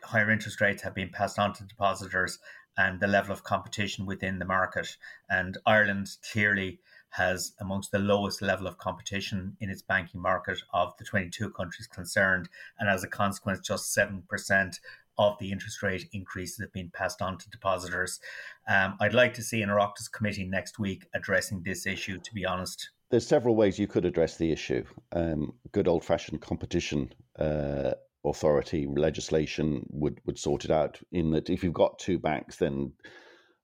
higher 0.03 0.31
interest 0.31 0.61
rates 0.61 0.83
have 0.83 0.95
been 0.95 1.11
passed 1.11 1.39
on 1.39 1.53
to 1.55 1.65
depositors 1.65 2.39
and 2.79 3.01
the 3.01 3.07
level 3.07 3.33
of 3.33 3.43
competition 3.43 4.07
within 4.07 4.39
the 4.39 4.45
market. 4.45 4.97
And 5.31 5.57
Ireland 5.67 6.09
clearly 6.31 6.81
has 7.11 7.53
amongst 7.61 7.93
the 7.93 7.99
lowest 7.99 8.43
level 8.43 8.67
of 8.67 8.79
competition 8.79 9.57
in 9.61 9.71
its 9.71 9.83
banking 9.83 10.21
market 10.21 10.59
of 10.75 10.93
the 10.99 11.05
22 11.05 11.51
countries 11.51 11.87
concerned. 11.87 12.49
And 12.79 12.89
as 12.89 13.05
a 13.05 13.09
consequence, 13.09 13.61
just 13.61 13.97
7% 13.97 14.79
of 15.19 15.39
the 15.39 15.51
interest 15.51 15.83
rate 15.83 16.09
increases 16.13 16.59
have 16.61 16.73
been 16.73 16.91
passed 16.91 17.23
on 17.23 17.39
to 17.39 17.49
depositors. 17.49 18.21
Um, 18.69 18.97
I'd 19.01 19.15
like 19.15 19.33
to 19.35 19.43
see 19.43 19.63
an 19.63 19.71
Oireachtas 19.71 20.13
committee 20.13 20.45
next 20.45 20.79
week 20.79 21.07
addressing 21.15 21.63
this 21.63 21.87
issue, 21.87 22.19
to 22.19 22.35
be 22.35 22.45
honest. 22.45 22.91
There's 23.11 23.27
several 23.27 23.55
ways 23.55 23.79
you 23.79 23.87
could 23.87 24.05
address 24.05 24.37
the 24.37 24.53
issue. 24.53 24.85
Um, 25.13 25.55
good 25.73 25.89
old 25.89 26.05
fashioned 26.05 26.43
competition 26.43 27.15
uh, 27.39 27.93
authority 28.27 28.87
legislation 28.87 29.87
would, 29.91 30.21
would 30.27 30.39
sort 30.39 30.65
it 30.65 30.71
out. 30.71 31.01
In 31.13 31.31
that, 31.31 31.51
if 31.51 31.63
you've 31.63 31.73
got 31.73 31.99
two 31.99 32.19
banks, 32.19 32.57
then 32.57 32.93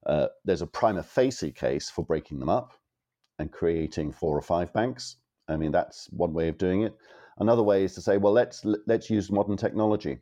uh, 0.07 0.29
there's 0.44 0.62
a 0.62 0.66
prima 0.66 1.03
facie 1.03 1.53
case 1.53 1.90
for 1.90 2.05
breaking 2.05 2.40
them 2.40 2.48
up 2.48 2.72
and 3.38 3.53
creating 3.53 4.12
four 4.12 4.37
or 4.37 4.42
five 4.42 4.72
banks. 4.72 5.16
I 5.48 5.57
mean, 5.57 5.72
that's 5.72 6.09
one 6.11 6.33
way 6.33 6.48
of 6.48 6.59
doing 6.59 6.83
it. 6.83 6.94
Another 7.38 7.62
way 7.62 7.85
is 7.85 7.94
to 7.94 8.01
say, 8.01 8.18
well, 8.18 8.33
let's 8.33 8.64
let's 8.87 9.11
use 9.11 9.33
modern 9.33 9.57
technology, 9.57 10.18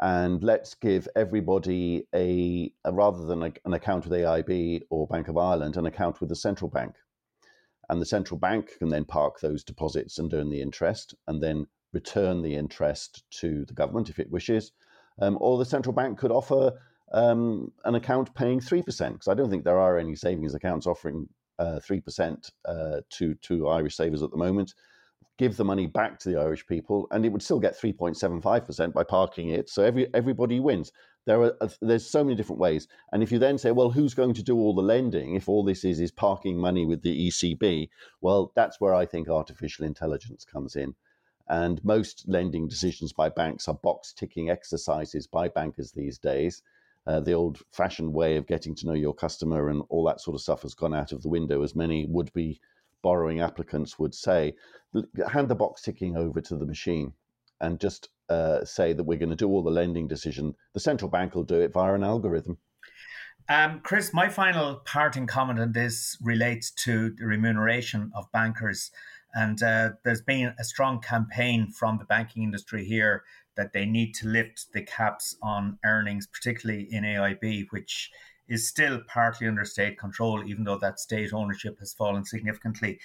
and 0.00 0.42
let's 0.42 0.74
give 0.74 1.08
everybody 1.16 2.06
a, 2.14 2.72
a 2.84 2.92
rather 2.92 3.24
than 3.24 3.42
a, 3.42 3.52
an 3.64 3.72
account 3.72 4.04
with 4.04 4.12
AIB 4.12 4.82
or 4.90 5.06
Bank 5.06 5.28
of 5.28 5.38
Ireland, 5.38 5.76
an 5.76 5.86
account 5.86 6.20
with 6.20 6.28
the 6.28 6.36
central 6.36 6.70
bank, 6.70 6.94
and 7.88 8.00
the 8.00 8.06
central 8.06 8.38
bank 8.38 8.72
can 8.78 8.90
then 8.90 9.04
park 9.04 9.40
those 9.40 9.64
deposits 9.64 10.18
and 10.18 10.32
earn 10.34 10.50
the 10.50 10.60
interest, 10.60 11.14
and 11.26 11.42
then 11.42 11.66
return 11.92 12.42
the 12.42 12.54
interest 12.54 13.24
to 13.30 13.64
the 13.64 13.74
government 13.74 14.10
if 14.10 14.18
it 14.18 14.30
wishes, 14.30 14.72
um, 15.20 15.38
or 15.40 15.58
the 15.58 15.64
central 15.64 15.92
bank 15.92 16.18
could 16.18 16.30
offer 16.30 16.72
um, 17.12 17.72
an 17.84 17.94
account 17.94 18.34
paying 18.34 18.60
3%, 18.60 18.84
because 18.84 19.28
I 19.28 19.34
don't 19.34 19.50
think 19.50 19.64
there 19.64 19.78
are 19.78 19.98
any 19.98 20.14
savings 20.14 20.54
accounts 20.54 20.86
offering 20.86 21.28
uh, 21.58 21.80
3% 21.88 22.50
uh, 22.66 23.00
to, 23.10 23.34
to 23.34 23.68
Irish 23.68 23.96
savers 23.96 24.22
at 24.22 24.30
the 24.30 24.36
moment. 24.36 24.74
Give 25.38 25.56
the 25.56 25.64
money 25.64 25.86
back 25.86 26.18
to 26.20 26.30
the 26.30 26.40
Irish 26.40 26.66
people, 26.66 27.06
and 27.12 27.24
it 27.24 27.30
would 27.30 27.42
still 27.42 27.60
get 27.60 27.78
3.75% 27.78 28.92
by 28.92 29.04
parking 29.04 29.50
it. 29.50 29.68
So 29.68 29.84
every 29.84 30.12
everybody 30.12 30.58
wins. 30.58 30.90
There 31.26 31.40
are 31.42 31.56
uh, 31.60 31.68
there's 31.80 32.10
so 32.10 32.24
many 32.24 32.34
different 32.34 32.58
ways, 32.58 32.88
and 33.12 33.22
if 33.22 33.30
you 33.30 33.38
then 33.38 33.56
say, 33.56 33.70
well, 33.70 33.90
who's 33.90 34.14
going 34.14 34.34
to 34.34 34.42
do 34.42 34.56
all 34.56 34.74
the 34.74 34.82
lending 34.82 35.36
if 35.36 35.48
all 35.48 35.62
this 35.62 35.84
is 35.84 36.00
is 36.00 36.10
parking 36.10 36.58
money 36.58 36.86
with 36.86 37.02
the 37.02 37.28
ECB? 37.28 37.88
Well, 38.20 38.50
that's 38.56 38.80
where 38.80 38.94
I 38.94 39.06
think 39.06 39.28
artificial 39.28 39.84
intelligence 39.84 40.44
comes 40.44 40.74
in. 40.74 40.96
And 41.48 41.82
most 41.84 42.24
lending 42.28 42.68
decisions 42.68 43.12
by 43.12 43.30
banks 43.30 43.68
are 43.68 43.74
box 43.74 44.12
ticking 44.12 44.50
exercises 44.50 45.26
by 45.26 45.48
bankers 45.48 45.92
these 45.92 46.18
days. 46.18 46.62
Uh, 47.06 47.20
the 47.20 47.32
old 47.32 47.62
fashioned 47.72 48.12
way 48.12 48.36
of 48.36 48.46
getting 48.46 48.74
to 48.74 48.86
know 48.86 48.92
your 48.92 49.14
customer 49.14 49.70
and 49.70 49.82
all 49.88 50.04
that 50.04 50.20
sort 50.20 50.34
of 50.34 50.42
stuff 50.42 50.62
has 50.62 50.74
gone 50.74 50.94
out 50.94 51.12
of 51.12 51.22
the 51.22 51.28
window, 51.28 51.62
as 51.62 51.74
many 51.74 52.04
would 52.06 52.30
be 52.34 52.60
borrowing 53.02 53.40
applicants 53.40 53.98
would 53.98 54.14
say. 54.14 54.54
Hand 55.32 55.48
the 55.48 55.54
box 55.54 55.82
ticking 55.82 56.16
over 56.16 56.40
to 56.42 56.56
the 56.56 56.66
machine 56.66 57.14
and 57.60 57.80
just 57.80 58.10
uh, 58.28 58.64
say 58.64 58.92
that 58.92 59.04
we're 59.04 59.18
going 59.18 59.30
to 59.30 59.36
do 59.36 59.48
all 59.48 59.62
the 59.62 59.70
lending 59.70 60.06
decision. 60.06 60.54
The 60.74 60.80
central 60.80 61.10
bank 61.10 61.34
will 61.34 61.44
do 61.44 61.60
it 61.60 61.72
via 61.72 61.94
an 61.94 62.04
algorithm. 62.04 62.58
Um, 63.48 63.80
Chris, 63.82 64.12
my 64.12 64.28
final 64.28 64.82
parting 64.84 65.26
comment 65.26 65.58
on 65.58 65.72
this 65.72 66.18
relates 66.22 66.70
to 66.84 67.14
the 67.18 67.24
remuneration 67.24 68.12
of 68.14 68.30
bankers. 68.32 68.90
And 69.34 69.62
uh, 69.62 69.90
there's 70.04 70.22
been 70.22 70.54
a 70.58 70.64
strong 70.64 71.00
campaign 71.00 71.68
from 71.70 71.98
the 71.98 72.04
banking 72.04 72.42
industry 72.42 72.84
here 72.84 73.24
that 73.56 73.72
they 73.72 73.84
need 73.84 74.14
to 74.14 74.28
lift 74.28 74.72
the 74.72 74.82
caps 74.82 75.36
on 75.42 75.78
earnings, 75.84 76.26
particularly 76.26 76.88
in 76.90 77.04
AIB, 77.04 77.66
which 77.70 78.10
is 78.48 78.66
still 78.66 79.00
partly 79.06 79.46
under 79.46 79.64
state 79.64 79.98
control, 79.98 80.42
even 80.46 80.64
though 80.64 80.78
that 80.78 80.98
state 80.98 81.32
ownership 81.32 81.78
has 81.80 81.92
fallen 81.92 82.24
significantly. 82.24 82.98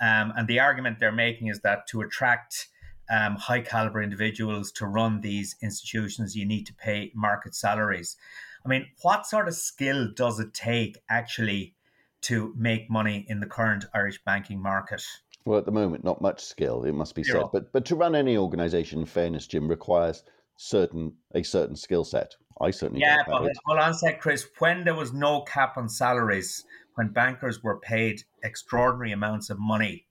Um, 0.00 0.32
and 0.36 0.48
the 0.48 0.60
argument 0.60 0.98
they're 0.98 1.12
making 1.12 1.48
is 1.48 1.60
that 1.60 1.86
to 1.88 2.00
attract 2.00 2.68
um, 3.10 3.36
high 3.36 3.60
caliber 3.60 4.02
individuals 4.02 4.70
to 4.72 4.86
run 4.86 5.20
these 5.20 5.56
institutions, 5.62 6.36
you 6.36 6.46
need 6.46 6.66
to 6.66 6.74
pay 6.74 7.10
market 7.14 7.54
salaries. 7.54 8.16
I 8.64 8.68
mean, 8.68 8.86
what 9.02 9.26
sort 9.26 9.48
of 9.48 9.54
skill 9.54 10.08
does 10.14 10.40
it 10.40 10.54
take 10.54 10.98
actually 11.08 11.74
to 12.22 12.52
make 12.56 12.90
money 12.90 13.24
in 13.28 13.40
the 13.40 13.46
current 13.46 13.84
Irish 13.94 14.22
banking 14.24 14.60
market? 14.60 15.04
Well, 15.48 15.58
at 15.58 15.64
the 15.64 15.72
moment, 15.72 16.04
not 16.04 16.20
much 16.20 16.44
skill, 16.44 16.84
it 16.84 16.92
must 16.92 17.14
be 17.14 17.22
Zero. 17.22 17.44
said. 17.44 17.50
But 17.54 17.72
but 17.72 17.86
to 17.86 17.96
run 17.96 18.14
any 18.14 18.36
organization, 18.36 19.00
in 19.00 19.06
fairness, 19.06 19.46
Jim, 19.46 19.66
requires 19.66 20.22
certain 20.58 21.14
a 21.34 21.42
certain 21.42 21.74
skill 21.74 22.04
set. 22.04 22.34
I 22.60 22.70
certainly 22.70 23.00
yeah. 23.00 23.22
But 23.26 23.54
hold 23.64 23.78
on 23.78 23.94
sec, 23.94 24.20
Chris. 24.20 24.46
When 24.58 24.84
there 24.84 24.94
was 24.94 25.14
no 25.14 25.40
cap 25.40 25.78
on 25.78 25.88
salaries, 25.88 26.66
when 26.96 27.14
bankers 27.14 27.62
were 27.62 27.80
paid 27.80 28.24
extraordinary 28.44 29.12
amounts 29.12 29.48
of 29.48 29.58
money, 29.58 30.04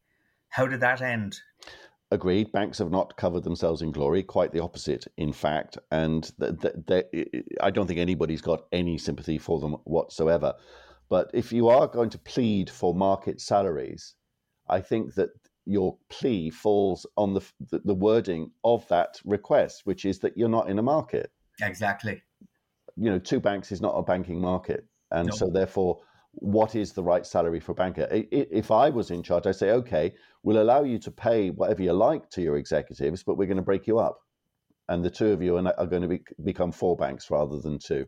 how 0.50 0.66
did 0.66 0.80
that 0.80 1.04
end? 1.04 1.40
Agreed. 2.10 2.52
Banks 2.52 2.80
have 2.80 2.90
not 2.90 3.16
covered 3.16 3.44
themselves 3.44 3.84
in 3.84 3.92
glory. 3.92 4.24
Quite 4.24 4.54
the 4.54 4.64
opposite, 4.64 5.06
in 5.18 5.34
fact. 5.34 5.78
And 5.92 6.32
th- 6.40 6.60
th- 6.62 7.06
th- 7.12 7.46
I 7.62 7.70
don't 7.70 7.86
think 7.86 8.00
anybody's 8.00 8.42
got 8.42 8.66
any 8.72 8.98
sympathy 8.98 9.38
for 9.38 9.60
them 9.60 9.74
whatsoever. 9.84 10.56
But 11.10 11.30
if 11.36 11.52
you 11.52 11.68
are 11.68 11.86
going 11.86 12.10
to 12.10 12.18
plead 12.18 12.72
for 12.72 12.96
market 12.96 13.40
salaries, 13.40 14.16
I 14.70 14.82
think 14.82 15.16
that 15.16 15.30
your 15.66 15.98
plea 16.10 16.50
falls 16.50 17.06
on 17.18 17.34
the, 17.34 17.42
the, 17.72 17.94
wording 17.94 18.52
of 18.64 18.88
that 18.88 19.20
request, 19.26 19.82
which 19.84 20.06
is 20.06 20.20
that 20.20 20.38
you're 20.38 20.50
not 20.50 20.70
in 20.70 20.80
a 20.80 20.82
market. 20.82 21.32
Exactly. 21.62 22.22
You 22.96 23.12
know, 23.12 23.20
two 23.20 23.40
banks 23.40 23.72
is 23.72 23.82
not 23.82 23.94
a 23.96 24.02
banking 24.02 24.40
market, 24.40 24.86
and 25.12 25.34
so 25.34 25.50
therefore, 25.50 26.00
what 26.32 26.76
is 26.76 26.94
the 26.94 27.04
right 27.04 27.26
salary 27.26 27.60
for 27.60 27.74
a 27.74 27.76
banker? 27.76 28.08
If 28.12 28.72
I 28.72 28.90
was 28.90 29.12
in 29.12 29.24
charge, 29.24 29.46
I'd 29.46 29.56
say, 29.56 29.72
okay, 29.72 30.14
we'll 30.42 30.62
allow 30.62 30.84
you 30.84 31.00
to 31.00 31.12
pay 31.12 31.50
whatever 31.50 31.84
you 31.84 31.94
like 31.94 32.30
to 32.32 32.42
your 32.42 32.58
executives, 32.58 33.24
but 33.24 33.38
we're 33.38 33.48
going 33.48 33.58
to 33.58 33.64
break 33.64 33.88
you 33.88 34.00
up, 34.00 34.20
and 34.88 35.04
the 35.04 35.12
two 35.12 35.32
of 35.32 35.42
you 35.42 35.58
are, 35.58 35.86
going 35.86 36.02
to 36.02 36.08
be, 36.08 36.24
become 36.44 36.72
four 36.72 36.96
banks 36.96 37.30
rather 37.30 37.60
than 37.60 37.78
two 37.78 38.08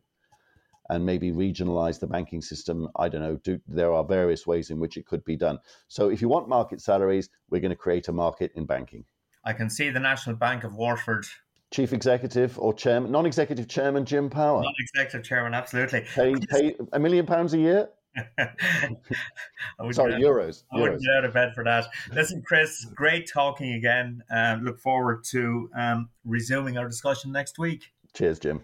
and 0.89 1.05
maybe 1.05 1.31
regionalize 1.31 1.99
the 1.99 2.07
banking 2.07 2.41
system. 2.41 2.87
I 2.95 3.09
don't 3.09 3.21
know. 3.21 3.35
Do, 3.43 3.59
there 3.67 3.93
are 3.93 4.03
various 4.03 4.47
ways 4.47 4.69
in 4.69 4.79
which 4.79 4.97
it 4.97 5.05
could 5.05 5.23
be 5.23 5.35
done. 5.35 5.59
So 5.87 6.09
if 6.09 6.21
you 6.21 6.27
want 6.27 6.49
market 6.49 6.81
salaries, 6.81 7.29
we're 7.49 7.61
going 7.61 7.69
to 7.69 7.75
create 7.75 8.07
a 8.07 8.11
market 8.11 8.51
in 8.55 8.65
banking. 8.65 9.05
I 9.45 9.53
can 9.53 9.69
see 9.69 9.89
the 9.89 9.99
National 9.99 10.35
Bank 10.35 10.63
of 10.63 10.75
Waterford. 10.75 11.25
Chief 11.71 11.93
executive 11.93 12.57
or 12.57 12.73
chairman, 12.73 13.11
non-executive 13.11 13.67
chairman 13.67 14.03
Jim 14.03 14.29
Power. 14.29 14.63
Non-executive 14.63 15.23
chairman, 15.23 15.53
absolutely. 15.53 16.01
Pay, 16.15 16.35
pay 16.49 16.75
a 16.93 16.99
million 16.99 17.27
pounds 17.27 17.53
a 17.53 17.59
year. 17.59 17.89
Sorry, 19.91 20.13
euros. 20.13 20.63
I 20.73 20.79
wouldn't 20.79 21.01
get 21.01 21.15
out 21.15 21.25
of 21.25 21.33
bed 21.33 21.53
for 21.53 21.63
that. 21.63 21.85
Listen, 22.11 22.41
Chris, 22.41 22.85
great 22.95 23.29
talking 23.31 23.73
again. 23.73 24.23
Um, 24.31 24.63
look 24.63 24.79
forward 24.79 25.23
to 25.25 25.69
um, 25.77 26.09
resuming 26.25 26.77
our 26.77 26.87
discussion 26.87 27.31
next 27.31 27.59
week. 27.59 27.83
Cheers, 28.13 28.39
Jim. 28.39 28.61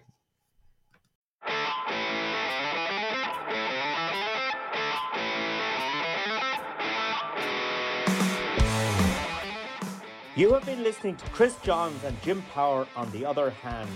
You 10.37 10.51
have 10.51 10.65
been 10.65 10.83
listening 10.83 11.15
to 11.15 11.25
Chris 11.27 11.55
Johns 11.63 12.03
and 12.03 12.21
Jim 12.21 12.43
Power 12.53 12.85
on 12.97 13.09
the 13.11 13.25
other 13.25 13.51
hand. 13.51 13.89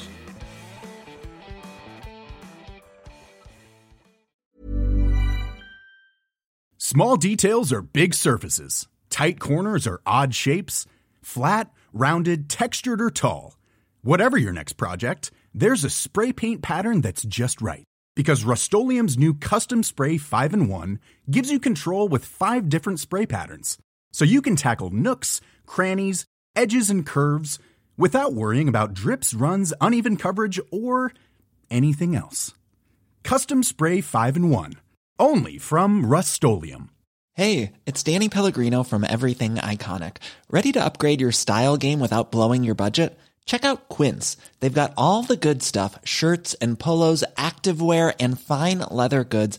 Small 6.79 7.17
details 7.17 7.73
are 7.73 7.83
big 7.83 8.15
surfaces, 8.15 8.87
tight 9.11 9.41
corners 9.41 9.87
are 9.87 10.01
odd 10.07 10.35
shapes, 10.35 10.87
flat, 11.21 11.71
rounded, 11.93 12.49
textured, 12.49 13.01
or 13.01 13.11
tall. 13.11 13.57
Whatever 14.03 14.39
your 14.39 14.53
next 14.53 14.75
project, 14.75 15.33
there's 15.53 15.85
a 15.85 15.91
spray 15.91 16.33
paint 16.33 16.63
pattern 16.63 17.01
that's 17.01 17.25
just 17.25 17.61
right. 17.61 17.85
Because 18.15 18.45
Rust 18.45 18.73
new 18.73 19.35
Custom 19.35 19.83
Spray 19.83 20.17
5 20.17 20.55
and 20.55 20.71
1 20.71 21.01
gives 21.31 21.51
you 21.51 21.59
control 21.59 22.09
with 22.09 22.25
five 22.25 22.69
different 22.69 23.01
spray 23.01 23.27
patterns 23.27 23.79
so 24.17 24.25
you 24.25 24.41
can 24.41 24.57
tackle 24.57 24.89
nooks, 24.89 25.43
crannies, 25.67 26.25
edges, 26.57 26.89
and 26.89 27.05
curves 27.05 27.59
without 27.99 28.33
worrying 28.33 28.67
about 28.67 28.95
drips, 28.95 29.35
runs, 29.35 29.75
uneven 29.79 30.17
coverage, 30.17 30.59
or 30.73 31.13
anything 31.71 32.17
else. 32.17 32.55
Custom 33.25 33.63
Spray 33.63 34.01
5 34.01 34.37
and 34.37 34.51
1. 34.51 34.73
Only 35.19 35.59
from 35.59 36.07
Rust 36.07 36.43
Hey, 37.35 37.73
it's 37.85 38.03
Danny 38.03 38.31
Pellegrino 38.31 38.85
from 38.85 39.05
Everything 39.05 39.57
Iconic. 39.57 40.17
Ready 40.49 40.73
to 40.73 40.83
upgrade 40.83 41.21
your 41.21 41.33
style 41.33 41.77
game 41.77 42.01
without 42.01 42.33
blowing 42.33 42.65
your 42.65 42.75
budget? 42.75 43.19
Check 43.45 43.67
out 43.67 43.91
Quince. 43.91 44.39
They've 44.61 44.73
got 44.73 44.95
all 44.97 45.25
the 45.25 45.37
good 45.37 45.63
stuff 45.63 45.99
shirts 46.05 46.55
and 46.55 46.79
polos, 46.79 47.23
activewear, 47.37 48.15
and 48.19 48.41
fine 48.41 48.83
leather 48.91 49.25
goods, 49.25 49.59